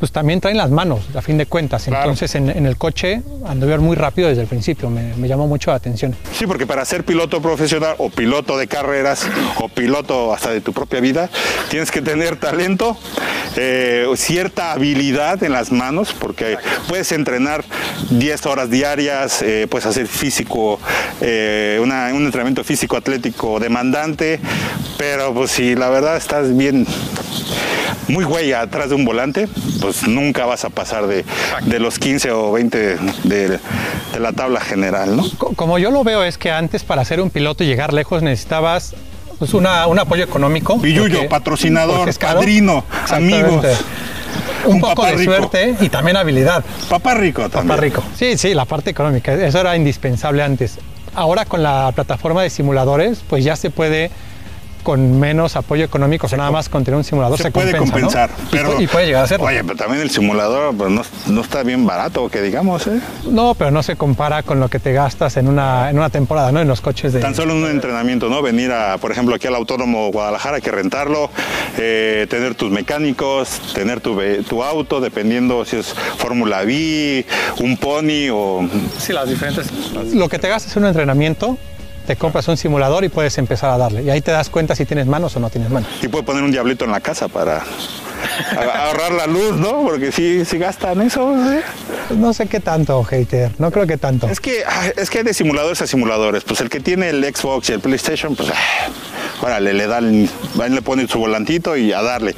pues 0.06 0.12
también 0.12 0.40
traen 0.40 0.58
las 0.58 0.70
manos, 0.70 1.00
a 1.16 1.22
fin 1.24 1.36
de 1.40 1.48
cuentas. 1.48 1.86
Claro. 1.86 2.04
Entonces, 2.04 2.36
en, 2.36 2.48
en 2.52 2.68
el 2.68 2.78
coche 2.78 3.24
anduve 3.48 3.76
muy 3.80 3.96
rápido 3.96 4.28
desde 4.30 4.44
el 4.44 4.48
principio, 4.48 4.88
me, 4.92 5.16
me 5.16 5.28
llamó 5.28 5.48
mucho 5.48 5.72
la 5.72 5.78
atención. 5.78 6.16
Sí, 6.32 6.46
porque 6.46 6.68
para 6.68 6.86
ser 6.86 7.04
piloto 7.04 7.42
profesional 7.42 7.96
o 7.98 8.12
piloto 8.12 8.56
de 8.56 8.68
carreras 8.68 9.26
o 9.60 9.68
piloto 9.68 10.32
hasta 10.32 10.52
de 10.52 10.62
tu 10.62 10.74
propia 10.74 11.00
vida, 11.00 11.28
tienes 11.72 11.90
que 11.90 12.04
tener 12.04 12.36
talento, 12.36 12.96
eh, 13.56 14.06
cierta 14.16 14.74
habilidad 14.74 15.42
en 15.44 15.54
las 15.54 15.72
manos, 15.72 16.14
porque 16.20 16.60
puedes 16.88 17.12
entrenar 17.12 17.66
10 18.12 18.46
horas 18.46 18.70
diarias, 18.70 19.42
eh, 19.42 19.66
puedes 19.68 19.88
hacer 19.88 20.06
físico, 20.06 20.80
eh, 21.20 21.80
una- 21.82 22.14
un 22.14 22.26
entrenamiento 22.26 22.64
físico 22.64 22.96
atlético 22.96 23.60
demandante, 23.60 24.40
pero 25.00 25.34
pues 25.34 25.50
si 25.50 25.74
la 25.74 25.90
verdad 25.90 26.16
estás 26.16 26.56
bien 26.56 26.86
muy 28.08 28.24
güey 28.24 28.54
atrás 28.54 28.90
de 28.90 28.96
un 28.96 29.06
volante, 29.06 29.48
pues 29.82 30.08
nunca 30.08 30.46
vas 30.46 30.66
a 30.66 30.70
pasar 30.70 31.08
de, 31.08 31.26
de 31.64 31.80
los 31.80 31.98
15 32.00 32.32
o 32.32 32.52
20 32.52 32.78
de, 33.24 33.48
de 33.48 33.60
la 34.20 34.32
tabla 34.34 34.60
general, 34.62 35.16
¿no? 35.18 35.26
Co- 35.38 35.54
Como 35.56 35.78
yo 35.80 35.92
lo 35.92 36.04
veo 36.04 36.24
es 36.24 36.38
que 36.38 36.52
antes 36.52 36.84
para 36.84 37.04
ser 37.06 37.20
un 37.22 37.30
piloto 37.30 37.64
y 37.64 37.68
llegar 37.68 37.94
lejos 37.94 38.22
necesitabas 38.22 38.94
pues, 39.40 39.54
una- 39.54 39.88
un 39.88 40.00
apoyo 40.00 40.24
económico. 40.24 40.80
Pilluyo, 40.82 41.16
porque- 41.16 41.30
patrocinador, 41.30 41.98
porque 42.06 42.14
padrino, 42.26 42.86
amigos. 43.10 43.66
Un, 44.66 44.76
Un 44.76 44.82
poco 44.82 44.96
papá 44.96 45.12
de 45.12 45.18
rico. 45.18 45.32
suerte 45.36 45.76
y 45.80 45.90
también 45.90 46.18
habilidad. 46.18 46.64
Papá 46.90 47.14
rico 47.14 47.50
también. 47.50 47.68
Papá 47.70 47.82
rico. 47.82 48.04
Sí, 48.18 48.38
sí, 48.38 48.54
la 48.54 48.66
parte 48.66 48.90
económica, 48.90 49.34
eso 49.34 49.60
era 49.60 49.76
indispensable 49.76 50.42
antes. 50.44 50.80
Ahora 51.14 51.46
con 51.46 51.62
la 51.64 51.92
plataforma 51.94 52.42
de 52.44 52.50
simuladores, 52.50 53.20
pues 53.30 53.44
ya 53.44 53.56
se 53.56 53.70
puede 53.70 54.10
con 54.86 55.20
menos 55.20 55.56
apoyo 55.56 55.84
económico, 55.84 56.28
o 56.28 56.30
sea, 56.30 56.38
nada 56.38 56.52
más 56.52 56.70
con 56.70 56.84
tener 56.84 56.96
un 56.96 57.04
simulador 57.04 57.38
Se, 57.38 57.46
se, 57.46 57.52
puede 57.52 57.76
compensar, 57.76 58.30
Y 58.52 58.56
pero 58.56 58.80
y, 58.80 58.86
puede 58.86 59.08
llegar 59.08 59.24
a 59.24 59.28
ser. 59.28 59.42
Oye, 59.42 59.64
pero 59.64 59.76
también 59.76 60.04
el 60.04 60.12
simulador 60.12 60.78
pues, 60.78 60.92
no, 60.92 61.02
no 61.26 61.42
está 61.42 61.64
bien 61.64 61.88
barato, 61.88 62.30
que 62.30 62.44
digamos, 62.44 62.86
¿eh? 62.86 63.02
No, 63.28 63.56
pero 63.56 63.72
no 63.72 63.82
se 63.82 63.96
compara 63.96 64.44
con 64.44 64.60
lo 64.60 64.70
que 64.70 64.78
te 64.78 64.94
gastas 64.94 65.38
en 65.38 65.48
una, 65.48 65.90
en 65.90 65.98
una 65.98 66.12
temporada, 66.12 66.52
¿no? 66.52 66.62
En 66.62 66.68
los 66.68 66.82
coches 66.82 67.14
de... 67.14 67.20
Tan 67.20 67.34
solo 67.34 67.54
en 67.54 67.64
un 67.64 67.70
entrenamiento, 67.72 68.30
¿no? 68.30 68.44
Venir 68.44 68.72
a, 68.72 69.00
por 69.00 69.12
ejemplo, 69.12 69.34
aquí 69.34 69.48
al 69.48 69.56
Autónomo 69.56 70.12
Guadalajara, 70.12 70.58
hay 70.58 70.62
que 70.62 70.72
rentarlo, 70.72 71.32
eh, 71.80 72.28
tener 72.30 72.54
tus 72.54 72.70
mecánicos, 72.70 73.60
tener 73.74 74.02
tu, 74.02 74.22
tu 74.48 74.64
auto, 74.64 75.02
dependiendo 75.02 75.66
si 75.66 75.78
es 75.78 75.96
Fórmula 76.18 76.62
V, 76.62 77.26
un 77.60 77.78
pony 77.78 78.30
o... 78.32 78.70
Sí, 79.00 79.14
las 79.14 79.28
diferentes. 79.28 79.68
Lo 80.14 80.30
que 80.30 80.38
te 80.38 80.48
gastas 80.48 80.78
en 80.78 80.84
un 80.84 80.90
entrenamiento 80.90 81.58
te 82.06 82.16
compras 82.16 82.48
un 82.48 82.58
simulador 82.58 83.04
y 83.04 83.10
puedes 83.10 83.38
empezar 83.38 83.70
a 83.72 83.78
darle. 83.78 84.04
Y 84.04 84.10
ahí 84.10 84.22
te 84.22 84.32
das 84.32 84.50
cuenta 84.50 84.76
si 84.76 84.86
tienes 84.86 85.08
manos 85.08 85.36
o 85.36 85.40
no 85.40 85.50
tienes 85.50 85.70
manos. 85.70 85.90
Y 86.02 86.08
puede 86.08 86.24
poner 86.24 86.44
un 86.44 86.52
diablito 86.52 86.86
en 86.86 86.92
la 86.92 87.00
casa 87.02 87.28
para 87.28 87.64
ahorrar 88.76 89.12
la 89.14 89.28
luz, 89.28 89.56
¿no? 89.58 89.84
Porque 89.84 90.12
sí, 90.12 90.46
sí 90.46 90.58
gastan 90.58 91.02
eso. 91.02 91.34
¿eh? 91.52 91.62
No 92.12 92.34
sé 92.34 92.48
qué 92.48 92.60
tanto, 92.60 93.04
hater. 93.04 93.52
No 93.58 93.72
creo 93.72 93.88
que 93.88 93.98
tanto. 93.98 94.28
Es 94.28 94.40
que, 94.40 94.64
es 94.96 95.10
que 95.10 95.20
hay 95.20 95.24
de 95.24 95.34
simuladores 95.34 95.82
a 95.82 95.88
simuladores. 95.88 96.44
Pues 96.44 96.62
el 96.62 96.70
que 96.70 96.80
tiene 96.80 97.10
el 97.10 97.24
Xbox 97.24 97.70
y 97.70 97.74
el 97.74 97.80
PlayStation, 97.80 98.36
pues, 98.36 98.50
órale, 99.42 99.74
le 99.74 99.88
dan, 99.88 100.30
van, 100.56 100.76
le 100.76 100.82
ponen 100.82 101.08
su 101.08 101.20
volantito 101.20 101.76
y 101.76 101.94
a 101.94 102.02
darle. 102.02 102.36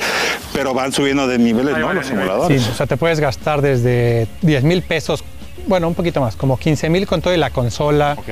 Pero 0.54 0.74
van 0.74 0.92
subiendo 0.92 1.28
de 1.28 1.38
niveles, 1.38 1.78
¿no? 1.78 1.94
Los 1.94 2.06
Sí, 2.06 2.12
simuladores. 2.14 2.68
o 2.68 2.74
sea, 2.74 2.86
te 2.86 2.98
puedes 2.98 3.20
gastar 3.20 3.62
desde 3.62 4.28
10 4.42 4.64
mil 4.64 4.82
pesos, 4.82 5.24
bueno, 5.66 5.88
un 5.88 5.96
poquito 5.96 6.22
más, 6.22 6.36
como 6.36 6.58
15 6.58 6.90
mil 6.90 7.08
con 7.08 7.22
todo 7.22 7.34
y 7.34 7.38
la 7.38 7.50
consola, 7.50 8.16
Ok. 8.18 8.30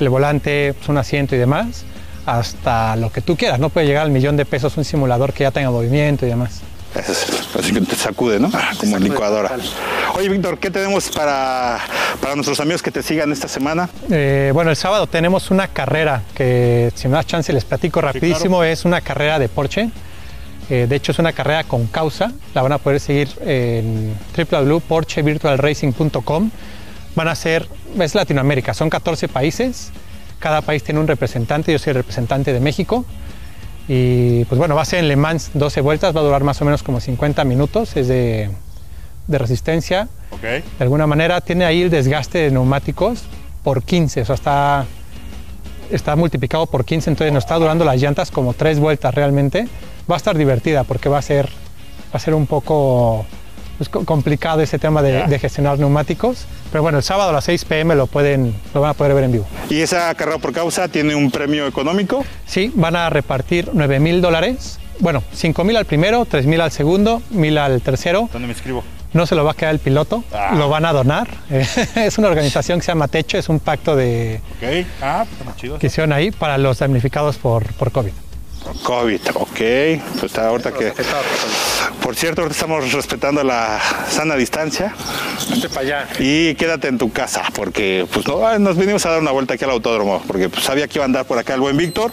el 0.00 0.08
volante, 0.08 0.74
pues, 0.74 0.88
un 0.88 0.98
asiento 0.98 1.34
y 1.34 1.38
demás, 1.38 1.84
hasta 2.26 2.96
lo 2.96 3.10
que 3.10 3.20
tú 3.20 3.36
quieras. 3.36 3.58
No 3.58 3.68
puede 3.70 3.86
llegar 3.86 4.04
al 4.04 4.10
millón 4.10 4.36
de 4.36 4.44
pesos 4.44 4.76
un 4.76 4.84
simulador 4.84 5.32
que 5.32 5.44
ya 5.44 5.50
tenga 5.50 5.70
movimiento 5.70 6.26
y 6.26 6.28
demás. 6.28 6.60
Eso 6.94 7.12
es- 7.12 7.56
así 7.58 7.72
que 7.72 7.80
te 7.82 7.94
sacude, 7.96 8.40
¿no? 8.40 8.50
Como 8.80 8.98
licuadora. 8.98 9.50
Oye, 10.14 10.28
Víctor, 10.30 10.58
¿qué 10.58 10.70
tenemos 10.70 11.10
para, 11.10 11.78
para 12.20 12.34
nuestros 12.34 12.58
amigos 12.60 12.82
que 12.82 12.90
te 12.90 13.02
sigan 13.02 13.30
esta 13.30 13.46
semana? 13.46 13.88
Eh, 14.10 14.50
bueno, 14.54 14.70
el 14.70 14.76
sábado 14.76 15.06
tenemos 15.06 15.50
una 15.50 15.68
carrera 15.68 16.22
que, 16.34 16.90
si 16.94 17.08
me 17.08 17.14
das 17.14 17.26
chance, 17.26 17.52
les 17.52 17.64
platico 17.64 18.00
rapidísimo. 18.00 18.64
Es 18.64 18.84
una 18.86 19.00
carrera 19.02 19.38
de 19.38 19.48
Porsche. 19.48 19.90
Eh, 20.70 20.86
de 20.88 20.96
hecho, 20.96 21.12
es 21.12 21.18
una 21.18 21.32
carrera 21.32 21.64
con 21.64 21.86
causa. 21.86 22.32
La 22.54 22.62
van 22.62 22.72
a 22.72 22.78
poder 22.78 23.00
seguir 23.00 23.28
en 23.44 24.14
www.porschevirtualracing.com. 24.36 26.50
Van 27.14 27.28
a 27.28 27.34
ser, 27.34 27.68
es 27.98 28.14
Latinoamérica, 28.14 28.74
son 28.74 28.90
14 28.90 29.28
países. 29.28 29.90
Cada 30.38 30.62
país 30.62 30.82
tiene 30.82 31.00
un 31.00 31.08
representante. 31.08 31.72
Yo 31.72 31.78
soy 31.78 31.90
el 31.90 31.96
representante 31.96 32.52
de 32.52 32.60
México. 32.60 33.04
Y 33.88 34.44
pues 34.44 34.58
bueno, 34.58 34.74
va 34.74 34.82
a 34.82 34.84
ser 34.84 34.98
en 35.00 35.08
Le 35.08 35.16
Mans 35.16 35.50
12 35.54 35.80
vueltas. 35.80 36.14
Va 36.14 36.20
a 36.20 36.24
durar 36.24 36.44
más 36.44 36.60
o 36.60 36.64
menos 36.64 36.82
como 36.82 37.00
50 37.00 37.44
minutos. 37.44 37.96
Es 37.96 38.08
de, 38.08 38.50
de 39.26 39.38
resistencia 39.38 40.08
de 40.40 40.62
alguna 40.80 41.06
manera 41.06 41.40
tiene 41.40 41.64
ahí 41.64 41.82
el 41.82 41.90
desgaste 41.90 42.38
de 42.38 42.50
neumáticos 42.50 43.24
por 43.64 43.82
15, 43.82 44.22
o 44.22 44.24
sea, 44.24 44.34
está, 44.34 44.86
está 45.90 46.16
multiplicado 46.16 46.66
por 46.66 46.84
15, 46.84 47.10
entonces 47.10 47.32
nos 47.32 47.44
está 47.44 47.56
durando 47.56 47.84
las 47.84 48.00
llantas 48.00 48.30
como 48.30 48.54
tres 48.54 48.78
vueltas 48.78 49.14
realmente. 49.14 49.68
Va 50.10 50.14
a 50.14 50.18
estar 50.18 50.36
divertida 50.36 50.84
porque 50.84 51.08
va 51.08 51.18
a 51.18 51.22
ser, 51.22 51.46
va 51.46 52.14
a 52.14 52.18
ser 52.18 52.34
un 52.34 52.46
poco 52.46 53.26
pues, 53.76 53.88
co- 53.88 54.04
complicado 54.04 54.60
ese 54.62 54.78
tema 54.78 55.02
de, 55.02 55.26
de 55.26 55.38
gestionar 55.38 55.78
neumáticos, 55.78 56.46
pero 56.72 56.82
bueno, 56.82 56.98
el 56.98 57.04
sábado 57.04 57.30
a 57.30 57.32
las 57.32 57.44
6 57.44 57.64
pm 57.66 57.94
lo, 57.94 58.06
pueden, 58.06 58.54
lo 58.74 58.80
van 58.80 58.90
a 58.90 58.94
poder 58.94 59.14
ver 59.14 59.24
en 59.24 59.32
vivo. 59.32 59.46
¿Y 59.68 59.80
esa 59.80 60.14
carrera 60.14 60.38
por 60.38 60.52
causa 60.52 60.88
tiene 60.88 61.14
un 61.14 61.30
premio 61.30 61.66
económico? 61.66 62.24
Sí, 62.46 62.72
van 62.74 62.96
a 62.96 63.10
repartir 63.10 63.70
9 63.72 64.00
mil 64.00 64.20
dólares, 64.22 64.78
bueno, 65.00 65.22
5 65.32 65.62
mil 65.64 65.76
al 65.76 65.84
primero, 65.84 66.24
3 66.24 66.46
mil 66.46 66.60
al 66.60 66.72
segundo, 66.72 67.22
mil 67.30 67.56
al 67.58 67.80
tercero. 67.82 68.28
¿Dónde 68.32 68.48
me 68.48 68.54
escribo? 68.54 68.82
No 69.12 69.24
se 69.26 69.34
lo 69.34 69.44
va 69.44 69.52
a 69.52 69.54
quedar 69.54 69.72
el 69.72 69.78
piloto, 69.78 70.24
Ah. 70.34 70.54
lo 70.56 70.68
van 70.68 70.84
a 70.84 70.92
donar. 70.92 71.28
Es 71.94 72.18
una 72.18 72.28
organización 72.28 72.78
que 72.80 72.84
se 72.86 72.92
llama 72.92 73.08
Techo, 73.08 73.38
es 73.38 73.48
un 73.48 73.60
pacto 73.60 73.94
de, 73.94 74.40
Ok. 74.56 74.86
Ah, 75.02 75.24
pues 75.28 75.40
está 75.40 75.56
chido. 75.56 75.78
que 75.78 75.86
hicieron 75.86 76.12
ahí 76.12 76.30
para 76.30 76.58
los 76.58 76.78
damnificados 76.78 77.36
por, 77.36 77.64
por 77.74 77.92
COVID. 77.92 78.12
COVID, 78.82 79.20
ok. 79.34 79.60
Pues 80.20 80.36
ahorita 80.38 80.72
que. 80.72 80.92
Por 82.02 82.14
cierto, 82.16 82.42
ahorita 82.42 82.54
estamos 82.54 82.92
respetando 82.92 83.42
la 83.44 83.78
sana 84.10 84.34
distancia. 84.36 84.94
para 85.74 85.80
allá. 85.80 86.08
Y 86.18 86.54
quédate 86.54 86.88
en 86.88 86.98
tu 86.98 87.10
casa, 87.12 87.42
porque 87.54 88.06
pues 88.12 88.26
no, 88.26 88.58
nos 88.58 88.76
vinimos 88.76 89.04
a 89.06 89.10
dar 89.10 89.20
una 89.20 89.30
vuelta 89.30 89.54
aquí 89.54 89.64
al 89.64 89.70
autódromo, 89.70 90.22
porque 90.26 90.48
pues, 90.48 90.64
sabía 90.64 90.86
que 90.88 90.98
iba 90.98 91.04
a 91.04 91.06
andar 91.06 91.26
por 91.26 91.38
acá 91.38 91.54
el 91.54 91.60
buen 91.60 91.76
Víctor, 91.76 92.12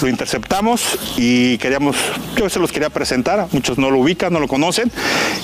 lo 0.00 0.08
interceptamos 0.08 0.98
y 1.16 1.58
queríamos, 1.58 1.96
yo 2.36 2.48
se 2.48 2.58
los 2.58 2.72
quería 2.72 2.90
presentar, 2.90 3.46
muchos 3.52 3.78
no 3.78 3.90
lo 3.90 3.98
ubican, 3.98 4.32
no 4.32 4.40
lo 4.40 4.48
conocen, 4.48 4.90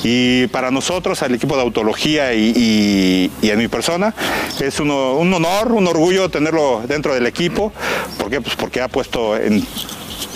y 0.02 0.47
para 0.49 0.71
nosotros, 0.71 1.23
al 1.23 1.35
equipo 1.35 1.57
de 1.57 1.62
autología 1.62 2.33
y, 2.35 2.52
y- 2.57 3.31
y 3.47 3.50
en 3.50 3.59
mi 3.59 3.69
persona, 3.69 4.14
es 4.61 4.81
uno- 4.81 5.14
un 5.14 5.33
honor, 5.35 5.73
un 5.73 5.87
orgullo 5.87 6.29
tenerlo 6.29 6.83
dentro 6.87 7.14
del 7.14 7.26
equipo, 7.26 7.73
¿por 8.19 8.31
qué? 8.31 8.40
Pues 8.40 8.57
porque 8.57 8.81
ha 8.81 8.88
puesto 8.88 9.37
en 9.37 9.67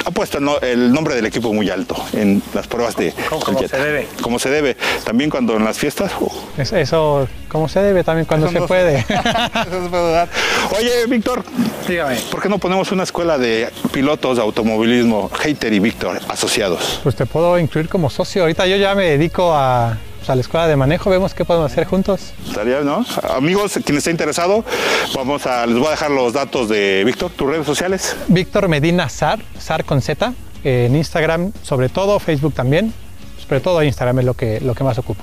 ha 0.05 0.11
puesto 0.11 0.39
el, 0.39 0.45
no- 0.45 0.59
el 0.61 0.93
nombre 0.93 1.15
del 1.15 1.27
equipo 1.27 1.53
muy 1.53 1.71
alto 1.71 1.97
en 2.13 2.43
las 2.55 2.67
pruebas 2.67 2.97
de 2.97 3.13
Como- 3.29 3.59
se 3.67 3.77
debe. 3.79 4.07
Como 4.21 4.39
se 4.39 4.51
debe. 4.51 4.77
También 5.05 5.31
cuando 5.31 5.57
en 5.57 5.65
las 5.65 5.79
fiestas, 5.79 6.13
uh, 6.21 6.31
Es- 6.59 6.73
Eso, 6.73 7.27
como 7.49 7.69
se 7.69 7.81
debe 7.81 8.05
también 8.05 8.27
cuando 8.27 8.47
Eso 8.47 8.53
se 8.55 8.61
no- 8.61 8.67
puede. 8.67 8.99
Eso 8.99 9.85
es 9.85 9.91
verdad. 9.91 10.29
Oye, 10.79 11.07
Víctor, 11.09 11.43
Dígame. 11.89 12.17
¿por 12.31 12.43
qué 12.43 12.49
no 12.49 12.59
ponemos 12.59 12.91
una 12.93 13.03
escuela 13.05 13.39
de 13.39 13.71
pilotos 13.93 14.37
de 14.37 14.43
automovilismo, 14.43 15.31
Hater 15.31 15.73
y 15.73 15.79
Víctor, 15.81 16.21
asociados? 16.29 17.01
Pues 17.03 17.17
te 17.17 17.27
puedo 17.27 17.59
incluir 17.59 17.89
como 17.89 18.11
socio. 18.11 18.43
Ahorita 18.43 18.67
yo 18.67 18.77
ya 18.77 18.95
me 18.95 19.05
dedico 19.05 19.53
a, 19.55 19.97
pues, 20.25 20.31
a 20.31 20.35
la 20.37 20.41
escuela 20.41 20.67
de 20.67 20.75
manejo, 20.77 21.11
vemos 21.11 21.35
qué 21.35 21.45
podemos 21.45 21.71
hacer 21.71 21.85
juntos. 21.85 22.33
Estaría, 22.49 22.81
¿no? 22.81 23.05
Amigos, 23.37 23.79
quien 23.85 23.99
esté 23.99 24.11
interesado, 24.11 24.65
vamos 25.15 25.45
a, 25.47 25.67
les 25.67 25.77
voy 25.77 25.89
a 25.89 25.91
dejar 25.91 26.11
los 26.11 26.33
datos 26.33 26.71
de 26.71 27.03
Víctor, 27.05 27.31
tus 27.33 27.47
redes 27.47 27.67
sociales. 27.67 28.17
Víctor 28.29 28.69
Medina 28.69 29.11
Sar, 29.11 29.41
Sar 29.59 29.85
con 29.85 30.01
Z, 30.01 30.33
en 30.65 30.97
Instagram 30.97 31.53
sobre 31.63 31.91
todo, 31.91 32.19
Facebook 32.19 32.55
también, 32.55 32.95
sobre 33.47 33.61
todo 33.61 33.83
Instagram 33.83 34.21
es 34.21 34.25
lo 34.25 34.33
que, 34.33 34.61
lo 34.61 34.75
que 34.75 34.83
más 34.83 34.97
ocupo. 34.99 35.23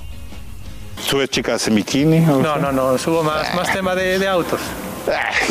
Subes 1.03 1.29
chicas 1.31 1.67
en 1.67 1.75
bikini. 1.75 2.17
o 2.29 2.37
No, 2.39 2.53
sea? 2.53 2.55
no, 2.57 2.71
no, 2.71 2.95
subo 2.99 3.23
más, 3.23 3.55
más 3.55 3.73
tema 3.73 3.95
de, 3.95 4.19
de 4.19 4.27
autos. 4.27 4.59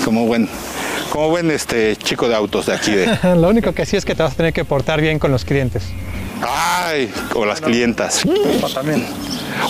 Como 0.04 0.26
buen, 0.26 0.48
como 1.10 1.28
buen 1.30 1.50
este 1.50 1.96
chico 1.96 2.28
de 2.28 2.36
autos 2.36 2.66
de 2.66 2.74
aquí 2.74 2.92
de. 2.92 3.18
Lo 3.36 3.48
único 3.48 3.72
que 3.72 3.84
sí 3.84 3.96
es 3.96 4.04
que 4.04 4.14
te 4.14 4.22
vas 4.22 4.32
a 4.34 4.36
tener 4.36 4.52
que 4.52 4.64
portar 4.64 5.00
bien 5.00 5.18
con 5.18 5.32
los 5.32 5.44
clientes. 5.44 5.82
Ay, 6.42 7.12
o 7.34 7.44
las 7.44 7.60
clientas. 7.60 8.22
también. 8.74 9.06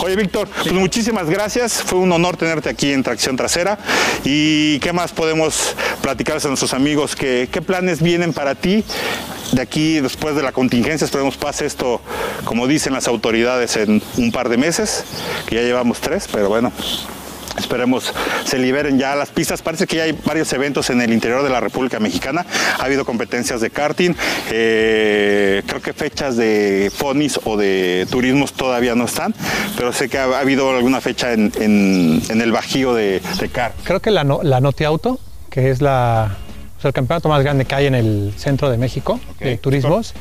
Oye, 0.03 0.15
Víctor, 0.15 0.47
pues 0.47 0.73
muchísimas 0.73 1.29
gracias. 1.29 1.83
Fue 1.83 1.99
un 1.99 2.11
honor 2.11 2.37
tenerte 2.37 2.69
aquí 2.69 2.91
en 2.91 3.03
Tracción 3.03 3.35
Trasera. 3.35 3.77
¿Y 4.23 4.79
qué 4.79 4.93
más 4.93 5.11
podemos 5.11 5.75
platicarles 6.01 6.45
a 6.45 6.47
nuestros 6.47 6.73
amigos? 6.73 7.15
¿Qué, 7.15 7.49
qué 7.51 7.61
planes 7.61 8.01
vienen 8.01 8.33
para 8.33 8.55
ti 8.55 8.83
de 9.51 9.61
aquí 9.61 9.99
después 9.99 10.35
de 10.35 10.43
la 10.43 10.51
contingencia? 10.51 11.05
Esperemos 11.05 11.37
pase 11.37 11.65
esto, 11.65 12.01
como 12.45 12.67
dicen 12.67 12.93
las 12.93 13.07
autoridades, 13.07 13.75
en 13.77 14.01
un 14.17 14.31
par 14.31 14.49
de 14.49 14.57
meses, 14.57 15.03
que 15.47 15.55
ya 15.55 15.61
llevamos 15.61 15.99
tres, 15.99 16.27
pero 16.31 16.49
bueno. 16.49 16.71
Esperemos 17.71 18.11
se 18.43 18.57
liberen 18.59 18.99
ya 18.99 19.15
las 19.15 19.29
pistas. 19.29 19.61
Parece 19.61 19.87
que 19.87 19.95
ya 19.95 20.03
hay 20.03 20.11
varios 20.25 20.51
eventos 20.51 20.89
en 20.89 20.99
el 21.01 21.13
interior 21.13 21.41
de 21.41 21.49
la 21.49 21.61
República 21.61 22.01
Mexicana. 22.01 22.45
Ha 22.77 22.83
habido 22.83 23.05
competencias 23.05 23.61
de 23.61 23.69
karting. 23.69 24.13
Eh, 24.51 25.63
creo 25.65 25.81
que 25.81 25.93
fechas 25.93 26.35
de 26.35 26.91
fonis 26.93 27.39
o 27.45 27.55
de 27.55 28.05
turismos 28.11 28.51
todavía 28.51 28.93
no 28.93 29.05
están, 29.05 29.33
pero 29.77 29.93
sé 29.93 30.09
que 30.09 30.17
ha, 30.17 30.25
ha 30.25 30.39
habido 30.39 30.69
alguna 30.75 30.99
fecha 30.99 31.31
en, 31.31 31.49
en- 31.61 32.21
en 32.27 32.41
el 32.41 32.51
Bajío 32.51 32.93
de, 32.93 33.21
de 33.39 33.47
kart. 33.47 33.73
Creo 33.85 34.01
que 34.01 34.11
la, 34.11 34.25
no- 34.25 34.41
la 34.43 34.59
Noti 34.59 34.83
Auto, 34.83 35.17
que 35.49 35.69
es 35.71 35.81
la, 35.81 36.35
o 36.77 36.81
sea, 36.81 36.89
el 36.89 36.93
campeonato 36.93 37.29
más 37.29 37.41
grande 37.41 37.63
que 37.63 37.73
hay 37.73 37.85
en 37.85 37.95
el 37.95 38.33
centro 38.35 38.69
de 38.69 38.77
México 38.77 39.17
de 39.39 39.55
turismos. 39.55 40.13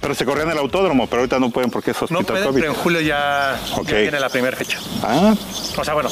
Pero 0.00 0.14
se 0.14 0.24
corría 0.26 0.44
en 0.44 0.50
el 0.50 0.58
autódromo, 0.58 1.06
pero 1.08 1.22
ahorita 1.22 1.40
no 1.40 1.50
pueden 1.50 1.70
porque 1.70 1.90
es 1.90 2.00
hospital 2.02 2.44
COVID. 2.44 2.66
julio 2.84 3.00
ya, 3.00 3.58
Ok. 3.78 3.88
viene 3.92 4.20
la 4.20 4.28
primera 4.28 4.56
fecha. 4.56 4.78
Ah, 5.02 5.34
O 5.76 5.82
sea, 5.84 5.94
bueno, 5.94 6.08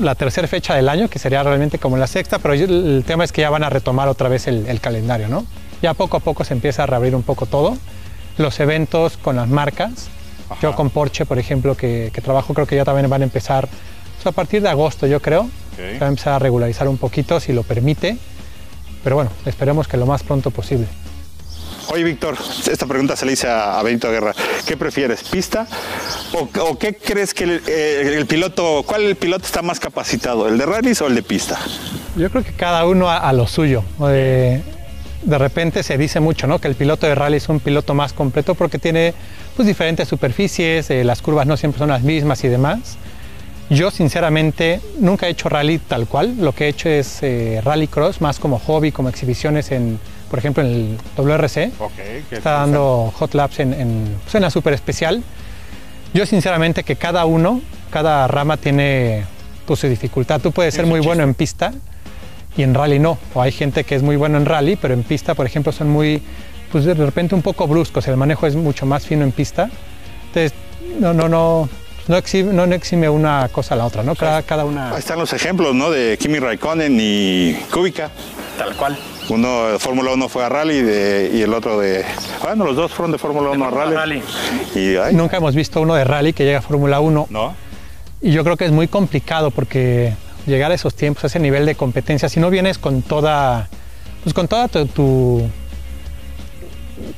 la 0.00 0.14
tercera 0.14 0.48
fecha 0.48 0.74
del 0.74 0.88
año, 0.88 1.08
que 1.08 1.18
sería 1.18 1.42
realmente 1.42 1.78
como 1.78 1.96
la 1.96 2.06
sexta, 2.06 2.38
pero 2.38 2.54
el 2.54 3.04
tema 3.06 3.24
es 3.24 3.32
que 3.32 3.42
ya 3.42 3.50
van 3.50 3.64
a 3.64 3.70
retomar 3.70 4.08
otra 4.08 4.28
vez 4.28 4.46
el, 4.46 4.66
el 4.66 4.80
calendario, 4.80 5.28
¿no? 5.28 5.46
Ya 5.82 5.94
poco 5.94 6.16
a 6.16 6.20
poco 6.20 6.44
se 6.44 6.54
empieza 6.54 6.82
a 6.82 6.86
reabrir 6.86 7.14
un 7.14 7.22
poco 7.22 7.46
todo. 7.46 7.76
Los 8.36 8.60
eventos 8.60 9.16
con 9.16 9.36
las 9.36 9.48
marcas. 9.48 10.08
Yo 10.62 10.74
con 10.74 10.88
Porsche, 10.88 11.26
por 11.26 11.38
ejemplo, 11.38 11.76
que, 11.76 12.10
que 12.12 12.20
trabajo, 12.22 12.54
creo 12.54 12.66
que 12.66 12.74
ya 12.74 12.84
también 12.84 13.08
van 13.10 13.20
a 13.20 13.24
empezar 13.24 13.68
o 14.18 14.22
sea, 14.22 14.30
a 14.30 14.32
partir 14.32 14.62
de 14.62 14.68
agosto, 14.68 15.06
yo 15.06 15.20
creo. 15.20 15.48
Se 15.76 15.98
va 15.98 16.06
a 16.06 16.08
empezar 16.08 16.32
a 16.34 16.38
regularizar 16.40 16.88
un 16.88 16.96
poquito, 16.96 17.38
si 17.38 17.52
lo 17.52 17.62
permite. 17.62 18.16
Pero 19.04 19.16
bueno, 19.16 19.30
esperemos 19.46 19.86
que 19.86 19.96
lo 19.96 20.06
más 20.06 20.24
pronto 20.24 20.50
posible. 20.50 20.86
Oye, 21.90 22.04
Víctor, 22.04 22.36
esta 22.70 22.84
pregunta 22.84 23.16
se 23.16 23.24
le 23.24 23.32
hice 23.32 23.48
a, 23.48 23.82
Benito 23.82 24.10
Guerra. 24.10 24.34
¿Qué 24.66 24.76
prefieres, 24.76 25.22
pista 25.22 25.66
o, 26.34 26.78
qué 26.78 26.94
crees 26.94 27.32
que 27.32 27.44
el, 27.44 27.62
eh, 27.66 28.24
piloto, 28.28 28.82
cuál 28.86 29.04
el 29.04 29.16
piloto 29.16 29.46
está 29.46 29.62
más 29.62 29.80
capacitado, 29.80 30.48
el 30.48 30.58
de 30.58 30.66
rallies 30.66 31.00
o 31.00 31.06
el 31.06 31.14
de 31.14 31.22
pista? 31.22 31.58
Yo 32.14 32.30
creo 32.30 32.44
que 32.44 32.52
cada 32.52 32.86
uno 32.86 33.10
a, 33.10 33.32
lo 33.32 33.46
suyo. 33.46 33.84
Eh, 34.06 34.60
de 35.22 35.38
repente 35.38 35.82
se 35.82 35.96
dice 35.96 36.20
mucho, 36.20 36.46
¿no? 36.46 36.58
Que 36.58 36.68
el 36.68 36.74
piloto 36.74 37.06
de 37.06 37.14
rally 37.14 37.38
es 37.38 37.48
un 37.48 37.58
piloto 37.58 37.94
más 37.94 38.12
completo 38.12 38.54
porque 38.54 38.78
tiene 38.78 39.14
pues 39.56 39.66
diferentes 39.66 40.08
superficies, 40.08 40.90
eh, 40.90 41.04
las 41.04 41.22
curvas 41.22 41.46
no 41.46 41.56
siempre 41.56 41.78
son 41.78 41.88
las 41.88 42.02
mismas 42.02 42.44
y 42.44 42.48
demás. 42.48 42.98
Yo 43.70 43.90
sinceramente 43.90 44.80
nunca 44.98 45.26
he 45.26 45.30
hecho 45.30 45.48
rally 45.48 45.78
tal 45.78 46.06
cual. 46.06 46.36
Lo 46.38 46.54
que 46.54 46.66
he 46.66 46.68
hecho 46.68 46.90
es 46.90 47.20
rally 47.64 47.86
cross, 47.86 48.20
más 48.20 48.38
como 48.38 48.58
hobby, 48.58 48.92
como 48.92 49.08
exhibiciones 49.08 49.70
en, 49.72 49.98
por 50.30 50.38
ejemplo, 50.38 50.62
en 50.62 50.70
el 50.70 50.98
WRC. 51.16 51.72
Está 52.30 52.52
dando 52.52 53.12
hot 53.16 53.34
laps 53.34 53.60
en, 53.60 53.72
en, 53.72 54.16
pues, 54.22 54.34
en 54.34 54.42
la 54.42 54.50
super 54.50 54.72
especial. 54.72 55.22
Yo 56.14 56.26
sinceramente 56.26 56.84
que 56.84 56.96
cada 56.96 57.24
uno, 57.26 57.60
cada 57.90 58.26
rama 58.28 58.56
tiene 58.56 59.24
pues, 59.66 59.80
su 59.80 59.88
dificultad. 59.88 60.40
Tú 60.40 60.52
puedes 60.52 60.74
ser 60.74 60.86
muy 60.86 61.00
bueno 61.00 61.22
en 61.22 61.34
pista 61.34 61.72
y 62.56 62.62
en 62.62 62.74
rally 62.74 62.98
no. 62.98 63.18
O 63.34 63.42
hay 63.42 63.52
gente 63.52 63.84
que 63.84 63.94
es 63.94 64.02
muy 64.02 64.16
bueno 64.16 64.38
en 64.38 64.46
rally, 64.46 64.76
pero 64.76 64.94
en 64.94 65.02
pista, 65.02 65.34
por 65.34 65.46
ejemplo, 65.46 65.72
son 65.72 65.90
muy, 65.90 66.22
pues 66.72 66.84
de 66.84 66.94
repente 66.94 67.34
un 67.34 67.42
poco 67.42 67.66
bruscos. 67.66 68.08
El 68.08 68.16
manejo 68.16 68.46
es 68.46 68.56
mucho 68.56 68.86
más 68.86 69.06
fino 69.06 69.24
en 69.24 69.32
pista. 69.32 69.70
Entonces, 70.28 70.52
no, 70.98 71.12
no, 71.12 71.28
no, 71.28 71.68
no 72.08 72.16
exime, 72.16 72.52
no 72.52 72.64
exime 72.64 73.08
una 73.08 73.48
cosa 73.52 73.74
a 73.74 73.78
la 73.78 73.84
otra, 73.84 74.02
¿no? 74.02 74.14
Cada, 74.14 74.42
cada 74.42 74.64
una. 74.64 74.92
Ahí 74.92 74.98
están 74.98 75.18
los 75.18 75.32
ejemplos, 75.32 75.74
¿no? 75.74 75.90
De 75.90 76.16
Kimi 76.18 76.38
Raikkonen 76.38 76.96
y 76.98 77.54
Kubica. 77.70 78.10
Tal 78.56 78.74
cual. 78.76 78.98
Uno 79.28 79.68
de 79.68 79.78
Fórmula 79.78 80.12
1 80.12 80.28
fue 80.28 80.44
a 80.44 80.48
rally 80.48 80.80
de- 80.82 81.30
y 81.34 81.42
el 81.42 81.52
otro 81.52 81.78
de. 81.78 82.04
Bueno, 82.42 82.64
los 82.64 82.76
dos 82.76 82.92
fueron 82.92 83.12
de 83.12 83.18
Fórmula 83.18 83.50
1 83.50 83.64
a 83.66 83.70
rally. 83.70 83.94
Rally. 83.94 84.22
Y 84.74 84.96
ay, 84.96 85.14
Nunca 85.14 85.36
hemos 85.36 85.54
visto 85.54 85.80
uno 85.82 85.94
de 85.94 86.04
rally 86.04 86.32
que 86.32 86.44
llegue 86.44 86.56
a 86.56 86.62
Fórmula 86.62 87.00
1 87.00 87.26
¿no? 87.30 87.54
y 88.22 88.32
yo 88.32 88.42
creo 88.42 88.56
que 88.56 88.64
es 88.64 88.72
muy 88.72 88.88
complicado 88.88 89.50
porque 89.50 90.14
llegar 90.46 90.70
a 90.70 90.74
esos 90.74 90.94
tiempos, 90.94 91.24
a 91.24 91.26
ese 91.26 91.38
nivel 91.40 91.66
de 91.66 91.74
competencia, 91.74 92.28
si 92.30 92.40
no 92.40 92.48
vienes 92.48 92.78
con 92.78 93.02
toda, 93.02 93.68
pues 94.22 94.34
con 94.34 94.48
toda 94.48 94.66
tu, 94.68 94.86
tu, 94.86 95.42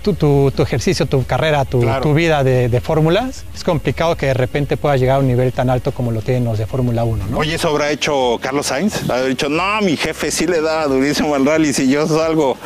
tu- 0.02 0.14
tu- 0.14 0.50
tu 0.54 0.62
ejercicio, 0.62 1.06
tu 1.06 1.24
carrera, 1.24 1.64
tu, 1.64 1.80
Claro. 1.80 2.02
tu 2.02 2.14
vida 2.14 2.42
de, 2.44 2.68
de 2.68 2.80
fórmulas, 2.80 3.44
es 3.54 3.64
complicado 3.64 4.16
que 4.16 4.26
de 4.26 4.34
repente 4.34 4.76
puedas 4.76 5.00
llegar 5.00 5.16
a 5.16 5.18
un 5.20 5.26
nivel 5.26 5.52
tan 5.52 5.70
alto 5.70 5.92
como 5.92 6.10
lo 6.10 6.20
tienen 6.22 6.44
los 6.44 6.58
de 6.58 6.66
Fórmula 6.66 7.04
1, 7.04 7.26
¿no? 7.28 7.38
Oye, 7.38 7.54
eso 7.54 7.68
habrá 7.68 7.90
hecho 7.90 8.38
Carlos 8.40 8.66
Sainz. 8.66 9.08
Ha 9.10 9.22
dicho, 9.22 9.48
no, 9.48 9.80
mi 9.82 9.96
jefe 9.96 10.30
sí 10.30 10.46
le 10.46 10.60
da 10.60 10.86
durísimo 10.86 11.34
al 11.34 11.44
rally. 11.46 11.72
Si 11.72 11.88
yo 11.90 12.06
salgo 12.06 12.56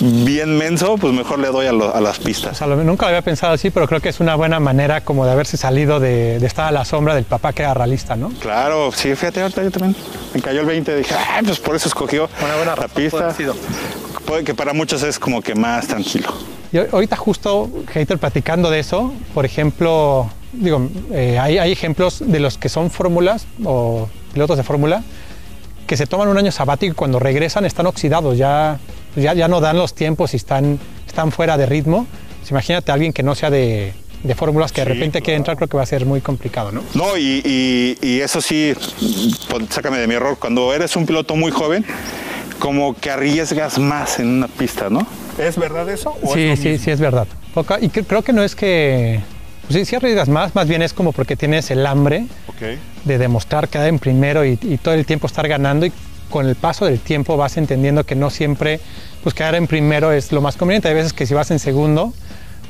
bien 0.00 0.56
menso, 0.58 0.96
pues 0.98 1.12
mejor 1.12 1.38
le 1.38 1.48
doy 1.48 1.66
a, 1.66 1.72
lo- 1.72 1.94
a 1.94 2.00
las 2.00 2.18
O 2.18 2.22
pistas. 2.22 2.58
sea, 2.58 2.66
lo- 2.66 2.76
nunca 2.76 3.06
lo 3.06 3.08
había 3.10 3.22
pensado 3.22 3.52
así, 3.54 3.70
pero 3.70 3.86
creo 3.88 4.00
que 4.00 4.08
es 4.10 4.20
una 4.20 4.34
buena 4.34 4.60
manera 4.60 5.00
como 5.02 5.24
de 5.24 5.32
haberse 5.32 5.56
salido 5.56 6.00
de, 6.00 6.38
de 6.38 6.46
estar 6.46 6.66
a 6.66 6.70
la 6.70 6.84
sombra 6.84 7.14
del 7.14 7.24
papá 7.24 7.52
que 7.52 7.62
era 7.62 7.74
realista, 7.74 8.16
¿no? 8.16 8.28
Claro, 8.40 8.90
sí, 8.92 9.14
fíjate, 9.14 9.40
ahorita 9.42 9.62
yo 9.62 9.70
también 9.70 9.96
me 10.34 10.40
cayó 10.42 10.60
el 10.60 10.66
20. 10.66 10.96
Dije, 10.96 11.14
ah, 11.14 11.40
pues 11.44 11.58
por 11.58 11.76
eso 11.76 11.88
escogió 11.88 12.28
Una 12.44 12.56
buena 12.56 12.76
la 12.76 12.88
pista. 12.88 13.34
Puede 14.26 14.44
que 14.44 14.54
para 14.54 14.72
muchos 14.72 15.02
es 15.02 15.18
como 15.18 15.40
que 15.40 15.54
más 15.54 15.86
tranquilo. 15.86 16.32
Y 16.72 16.78
ahorita 16.78 17.16
justo, 17.16 17.70
Hater, 17.92 18.18
platicando 18.18 18.70
de 18.70 18.80
eso, 18.80 19.12
por 19.32 19.44
ejemplo, 19.44 20.28
digo, 20.52 20.88
eh, 21.12 21.38
hay, 21.38 21.58
hay 21.58 21.72
ejemplos 21.72 22.22
de 22.26 22.40
los 22.40 22.58
que 22.58 22.68
son 22.68 22.90
fórmulas 22.90 23.46
o 23.64 24.08
pilotos 24.34 24.56
de 24.56 24.64
fórmula 24.64 25.02
que 25.86 25.96
se 25.96 26.06
toman 26.06 26.26
un 26.28 26.36
año 26.36 26.50
sabático 26.50 26.92
y 26.92 26.94
cuando 26.96 27.20
regresan 27.20 27.64
están 27.64 27.86
oxidados, 27.86 28.36
ya, 28.36 28.78
ya, 29.14 29.34
ya 29.34 29.46
no 29.46 29.60
dan 29.60 29.78
los 29.78 29.94
tiempos 29.94 30.34
y 30.34 30.36
están, 30.38 30.80
están 31.06 31.30
fuera 31.30 31.56
de 31.56 31.66
ritmo. 31.66 32.06
Pues 32.40 32.50
imagínate 32.50 32.90
a 32.90 32.94
alguien 32.94 33.12
que 33.12 33.22
no 33.22 33.36
sea 33.36 33.50
de, 33.50 33.92
de 34.24 34.34
fórmulas 34.34 34.72
que 34.72 34.80
de 34.80 34.86
repente 34.86 35.22
quiere 35.22 35.36
entrar, 35.36 35.56
creo 35.56 35.68
que 35.68 35.76
va 35.76 35.84
a 35.84 35.86
ser 35.86 36.04
muy 36.04 36.20
complicado, 36.20 36.72
¿no? 36.72 36.82
No, 36.94 37.16
y, 37.16 37.40
y- 37.44 37.98
y 38.06 38.20
eso 38.20 38.40
sí, 38.40 38.74
sácame 39.70 39.98
de 39.98 40.08
mi 40.08 40.14
error, 40.14 40.36
cuando 40.40 40.74
eres 40.74 40.96
un 40.96 41.06
piloto 41.06 41.36
muy 41.36 41.52
joven, 41.52 41.84
como 42.58 42.94
que 42.94 43.10
arriesgas 43.10 43.78
más 43.78 44.18
en 44.18 44.28
una 44.28 44.48
pista, 44.48 44.88
¿no? 44.90 45.06
¿Es 45.38 45.56
verdad 45.56 45.88
eso? 45.90 46.14
Sí, 46.32 46.56
sí, 46.56 46.78
sí, 46.78 46.90
es 46.90 47.00
verdad. 47.00 47.26
Y 47.80 47.88
cre- 47.88 48.04
creo 48.06 48.22
que 48.22 48.32
no 48.32 48.42
es 48.42 48.54
que... 48.54 49.20
pues 49.66 49.74
sí, 49.78 49.84
sí 49.84 49.96
arriesgas 49.96 50.28
más, 50.28 50.54
más 50.54 50.66
bien 50.68 50.82
es 50.82 50.92
como 50.92 51.12
porque 51.12 51.36
tienes 51.36 51.70
el 51.70 51.86
hambre 51.86 52.26
de 53.04 53.18
demostrar 53.18 53.68
quedar 53.68 53.88
en 53.88 53.98
primero 53.98 54.44
y, 54.44 54.58
y 54.62 54.78
todo 54.78 54.94
el 54.94 55.04
tiempo 55.06 55.26
estar 55.26 55.46
ganando 55.48 55.86
y 55.86 55.92
con 56.30 56.46
el 56.46 56.56
paso 56.56 56.86
del 56.86 56.98
tiempo 56.98 57.36
vas 57.36 57.56
entendiendo 57.56 58.04
que 58.04 58.14
no 58.16 58.30
siempre 58.30 58.80
pues 59.22 59.34
quedar 59.34 59.54
en 59.54 59.66
primero 59.66 60.12
es 60.12 60.32
lo 60.32 60.40
más 60.40 60.56
conveniente. 60.56 60.88
Hay 60.88 60.94
veces 60.94 61.12
que 61.12 61.26
si 61.26 61.34
vas 61.34 61.50
en 61.50 61.58
segundo, 61.58 62.12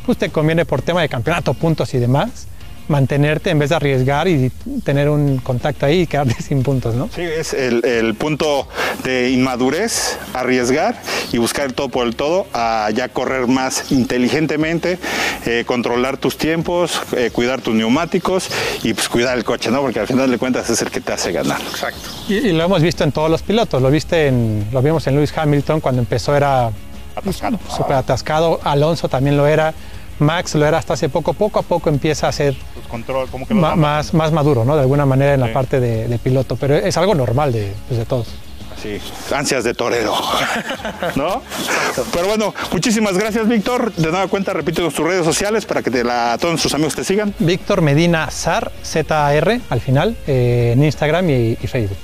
pues 0.04 0.18
te 0.18 0.28
conviene 0.30 0.64
por 0.64 0.82
tema 0.82 1.00
de 1.02 1.08
campeonato, 1.08 1.54
puntos 1.54 1.94
y 1.94 1.98
demás, 1.98 2.48
mantenerte 2.88 3.50
en 3.50 3.58
vez 3.58 3.70
de 3.70 3.76
arriesgar 3.76 4.28
y 4.28 4.50
tener 4.84 5.08
un 5.08 5.38
contacto 5.38 5.86
ahí 5.86 6.02
y 6.02 6.06
quedarte 6.06 6.34
sin 6.42 6.62
puntos, 6.62 6.94
¿no? 6.94 7.08
Sí, 7.14 7.22
es 7.22 7.52
el, 7.54 7.84
el 7.84 8.14
punto 8.14 8.68
de 9.04 9.30
inmadurez, 9.30 10.18
arriesgar 10.34 11.00
y 11.32 11.38
buscar 11.38 11.66
el 11.66 11.74
todo 11.74 11.88
por 11.88 12.06
el 12.06 12.16
todo, 12.16 12.46
a 12.52 12.88
ya 12.94 13.08
correr 13.08 13.46
más 13.46 13.90
inteligentemente, 13.92 14.98
eh, 15.46 15.64
controlar 15.66 16.16
tus 16.16 16.38
tiempos, 16.38 17.00
eh, 17.16 17.30
cuidar 17.32 17.60
tus 17.60 17.74
neumáticos 17.74 18.48
y 18.82 18.94
pues 18.94 19.08
cuidar 19.08 19.36
el 19.36 19.44
coche, 19.44 19.70
¿no? 19.70 19.80
Porque 19.80 20.00
al 20.00 20.06
final 20.06 20.30
de 20.30 20.38
cuentas 20.38 20.68
es 20.70 20.82
el 20.82 20.90
que 20.90 21.00
te 21.00 21.12
hace 21.12 21.32
ganar. 21.32 21.60
Exacto. 21.60 22.08
Y, 22.28 22.34
y 22.34 22.52
lo 22.52 22.64
hemos 22.64 22.82
visto 22.82 23.04
en 23.04 23.12
todos 23.12 23.30
los 23.30 23.42
pilotos, 23.42 23.80
lo 23.82 23.90
viste 23.90 24.28
en, 24.28 24.66
lo 24.72 24.82
vimos 24.82 25.06
en 25.06 25.14
Lewis 25.16 25.32
Hamilton 25.36 25.80
cuando 25.80 26.00
empezó 26.00 26.34
era 26.36 26.70
Atascado. 27.14 27.58
súper 27.74 27.96
atascado, 27.96 28.60
Alonso 28.62 29.08
también 29.08 29.36
lo 29.38 29.46
era, 29.46 29.72
Max 30.18 30.54
lo 30.54 30.66
era 30.66 30.78
hasta 30.78 30.94
hace 30.94 31.08
poco, 31.08 31.34
poco 31.34 31.58
a 31.58 31.62
poco 31.62 31.88
empieza 31.90 32.28
a 32.28 32.32
ser 32.32 32.56
Pues 32.74 32.86
control, 32.86 33.28
como 33.28 33.46
que 33.46 33.54
ma- 33.54 33.76
más, 33.76 34.14
más 34.14 34.32
maduro, 34.32 34.64
¿no? 34.64 34.74
De 34.76 34.82
alguna 34.82 35.06
manera 35.06 35.34
en 35.34 35.40
la 35.40 35.52
parte 35.52 35.80
de, 35.80 36.08
de 36.08 36.18
piloto, 36.18 36.56
pero 36.56 36.74
es 36.76 36.96
algo 36.96 37.14
normal 37.14 37.52
de, 37.52 37.72
pues, 37.88 37.98
de 37.98 38.06
todos. 38.06 38.28
Sí, 38.82 38.98
ansias 39.34 39.64
de 39.64 39.72
torero. 39.72 40.14
¿No? 41.16 41.40
Pero 42.12 42.26
bueno, 42.26 42.54
muchísimas 42.72 43.16
gracias, 43.16 43.48
Víctor. 43.48 43.90
De 43.94 44.10
nueva 44.10 44.28
cuenta, 44.28 44.52
repito 44.52 44.82
tus 44.82 44.98
redes 44.98 45.24
sociales 45.24 45.64
para 45.64 45.82
que 45.82 45.90
te 45.90 46.04
la, 46.04 46.36
todos 46.40 46.60
tus 46.60 46.74
amigos 46.74 46.94
te 46.94 47.02
sigan. 47.02 47.34
Víctor 47.38 47.80
Medina 47.80 48.30
Zar, 48.30 48.70
Z-A-R, 48.82 49.60
al 49.70 49.80
final, 49.80 50.16
eh, 50.26 50.72
en 50.74 50.84
Instagram 50.84 51.28
y, 51.30 51.58
y 51.60 51.66
Facebook. 51.66 51.96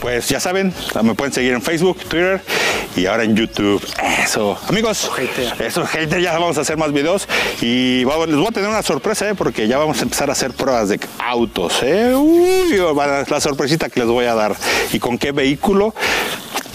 Pues 0.00 0.28
ya 0.30 0.40
saben, 0.40 0.72
me 1.02 1.14
pueden 1.14 1.32
seguir 1.32 1.52
en 1.52 1.60
Facebook, 1.60 1.98
Twitter 1.98 2.40
y 2.96 3.04
ahora 3.04 3.24
en 3.24 3.36
YouTube. 3.36 3.84
Eso. 4.24 4.56
Amigos, 4.68 5.10
eso, 5.58 5.84
hater, 5.86 6.20
ya 6.22 6.32
vamos 6.38 6.56
a 6.56 6.62
hacer 6.62 6.78
más 6.78 6.90
videos 6.92 7.28
y 7.60 8.02
vamos- 8.04 8.28
les 8.28 8.36
voy 8.36 8.46
a 8.46 8.50
tener 8.50 8.70
una 8.70 8.82
sorpresa, 8.82 9.28
¿eh? 9.28 9.34
porque 9.34 9.68
ya 9.68 9.76
vamos 9.76 9.98
a 10.00 10.02
empezar 10.04 10.30
a 10.30 10.32
hacer 10.32 10.52
pruebas 10.52 10.88
de 10.88 10.98
autos. 11.18 11.80
¿eh? 11.82 12.14
Uy, 12.14 12.76
la 13.28 13.40
sorpresita 13.40 13.90
que 13.90 14.00
les 14.00 14.08
voy 14.08 14.24
a 14.24 14.34
dar. 14.34 14.56
¿Y 14.92 14.98
con 14.98 15.18
qué 15.18 15.32
vehículo? 15.32 15.94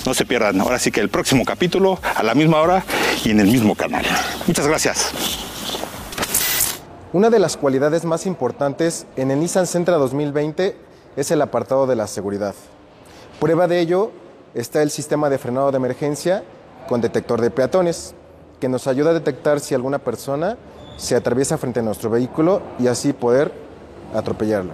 No 0.05 0.13
se 0.13 0.23
pierdan. 0.25 0.61
Ahora 0.61 0.77
sí 0.77 0.91
que 0.91 1.01
el 1.01 1.09
próximo 1.09 1.45
capítulo, 1.45 1.99
a 2.15 2.21
la 2.21 2.35
misma 2.35 2.61
hora 2.61 2.83
y 3.23 3.31
en 3.31 3.39
el 3.39 3.47
mismo 3.47 3.73
canal. 3.73 4.05
Muchas 4.45 4.67
gracias. 4.67 5.09
Una 7.11 7.31
de 7.31 7.39
las 7.39 7.57
cualidades 7.57 8.05
más 8.05 8.27
importantes 8.27 9.07
en 9.15 9.31
el 9.31 9.39
Nissan 9.39 9.65
Sentra 9.65 9.95
2020 9.95 10.75
es 11.15 11.31
el 11.31 11.41
apartado 11.41 11.87
de 11.87 11.95
la 11.95 12.05
seguridad. 12.05 12.53
Prueba 13.39 13.67
de 13.67 13.79
ello 13.79 14.11
está 14.53 14.81
el 14.81 14.89
sistema 14.89 15.29
de 15.29 15.37
frenado 15.37 15.69
de 15.71 15.77
emergencia 15.77 16.43
con 16.87 17.01
detector 17.01 17.41
de 17.41 17.51
peatones, 17.51 18.13
que 18.59 18.69
nos 18.69 18.87
ayuda 18.87 19.11
a 19.11 19.13
detectar 19.13 19.59
si 19.59 19.75
alguna 19.75 19.99
persona 19.99 20.57
se 20.97 21.15
atraviesa 21.15 21.57
frente 21.57 21.81
a 21.81 21.83
nuestro 21.83 22.09
vehículo 22.09 22.61
y 22.79 22.87
así 22.87 23.11
poder 23.11 23.51
atropellarlo. 24.13 24.73